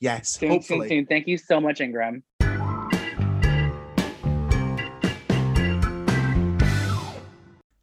Yes, 0.00 0.30
soon, 0.30 0.40
soon, 0.40 0.50
hopefully. 0.50 0.88
soon. 0.88 1.06
Thank 1.06 1.26
you 1.26 1.36
so 1.36 1.60
much, 1.60 1.80
Ingram. 1.80 2.22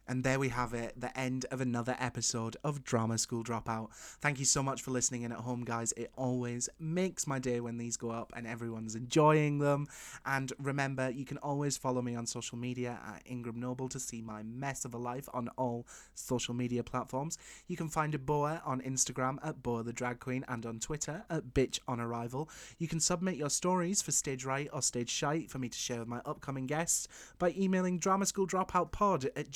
And 0.08 0.24
there 0.24 0.38
we 0.38 0.48
have 0.48 0.72
it, 0.72 0.94
the 0.98 1.16
end 1.18 1.44
of 1.50 1.60
another 1.60 1.94
episode 2.00 2.56
of 2.64 2.82
Drama 2.82 3.18
School 3.18 3.44
Dropout. 3.44 3.90
Thank 4.22 4.38
you 4.38 4.46
so 4.46 4.62
much 4.62 4.80
for 4.80 4.90
listening 4.90 5.20
in 5.22 5.32
at 5.32 5.38
home, 5.38 5.64
guys. 5.64 5.92
It 5.92 6.10
always 6.16 6.70
makes 6.80 7.26
my 7.26 7.38
day 7.38 7.60
when 7.60 7.76
these 7.76 7.98
go 7.98 8.10
up 8.10 8.32
and 8.34 8.46
everyone's 8.46 8.94
enjoying 8.94 9.58
them. 9.58 9.86
And 10.24 10.50
remember, 10.58 11.10
you 11.10 11.26
can 11.26 11.36
always 11.36 11.76
follow 11.76 12.00
me 12.00 12.16
on 12.16 12.24
social 12.24 12.56
media 12.56 12.98
at 13.06 13.22
Ingram 13.26 13.60
Noble 13.60 13.88
to 13.90 14.00
see 14.00 14.22
my 14.22 14.42
mess 14.42 14.86
of 14.86 14.94
a 14.94 14.98
life 14.98 15.28
on 15.34 15.50
all 15.58 15.86
social 16.14 16.54
media 16.54 16.82
platforms. 16.82 17.36
You 17.66 17.76
can 17.76 17.90
find 17.90 18.14
a 18.14 18.18
Boa 18.18 18.62
on 18.64 18.80
Instagram 18.80 19.36
at 19.42 19.62
Boa 19.62 19.82
the 19.82 19.92
Drag 19.92 20.20
Queen 20.20 20.42
and 20.48 20.64
on 20.64 20.80
Twitter 20.80 21.24
at 21.28 21.52
Bitch 21.52 21.80
on 21.86 22.00
Arrival. 22.00 22.48
You 22.78 22.88
can 22.88 23.00
submit 23.00 23.36
your 23.36 23.50
stories 23.50 24.00
for 24.00 24.12
Stage 24.12 24.46
Right 24.46 24.70
or 24.72 24.80
Stage 24.80 25.10
Shite 25.10 25.50
for 25.50 25.58
me 25.58 25.68
to 25.68 25.78
share 25.78 25.98
with 25.98 26.08
my 26.08 26.22
upcoming 26.24 26.66
guests 26.66 27.08
by 27.38 27.54
emailing 27.58 28.00
dramaschool_dropout_pod 28.00 29.26
at 29.36 29.50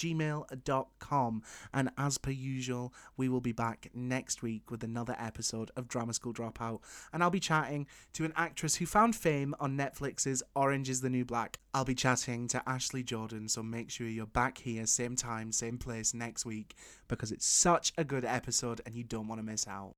gmail.com. 0.50 1.42
And 1.72 1.90
as 1.98 2.18
per 2.18 2.30
usual, 2.30 2.92
we 3.16 3.28
will 3.28 3.40
be 3.40 3.52
back 3.52 3.90
next 3.94 4.42
week 4.42 4.70
with 4.70 4.82
another 4.82 5.16
episode 5.18 5.70
of 5.76 5.88
Drama 5.88 6.14
School 6.14 6.32
Dropout. 6.32 6.80
And 7.12 7.22
I'll 7.22 7.30
be 7.30 7.40
chatting 7.40 7.86
to 8.14 8.24
an 8.24 8.32
actress 8.36 8.76
who 8.76 8.86
found 8.86 9.16
fame 9.16 9.54
on 9.60 9.76
Netflix's 9.76 10.42
Orange 10.54 10.88
is 10.88 11.00
the 11.00 11.10
New 11.10 11.24
Black. 11.24 11.58
I'll 11.74 11.84
be 11.84 11.94
chatting 11.94 12.48
to 12.48 12.62
Ashley 12.68 13.02
Jordan, 13.02 13.48
so 13.48 13.62
make 13.62 13.90
sure 13.90 14.06
you're 14.06 14.26
back 14.26 14.58
here, 14.58 14.86
same 14.86 15.16
time, 15.16 15.52
same 15.52 15.78
place 15.78 16.12
next 16.12 16.44
week, 16.44 16.74
because 17.08 17.32
it's 17.32 17.46
such 17.46 17.92
a 17.96 18.04
good 18.04 18.24
episode 18.24 18.80
and 18.84 18.94
you 18.94 19.04
don't 19.04 19.28
want 19.28 19.38
to 19.38 19.44
miss 19.44 19.66
out. 19.66 19.94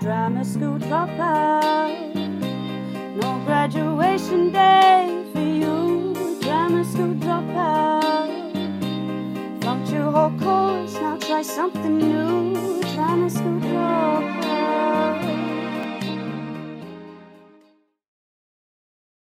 Drama 0.00 0.44
school 0.44 0.78
dropout. 0.78 2.14
No 3.20 3.42
graduation 3.44 4.52
day. 4.52 5.37
Drama 6.68 6.84
school 6.84 7.14
dropout. 7.14 8.28
Funked 9.64 9.90
your 9.90 10.10
whole 10.10 10.38
course, 10.38 10.92
now 10.96 11.16
try 11.16 11.40
something 11.40 11.96
new. 11.96 12.82
Drama 12.94 13.30
school 13.30 13.58
dropout. 13.60 14.47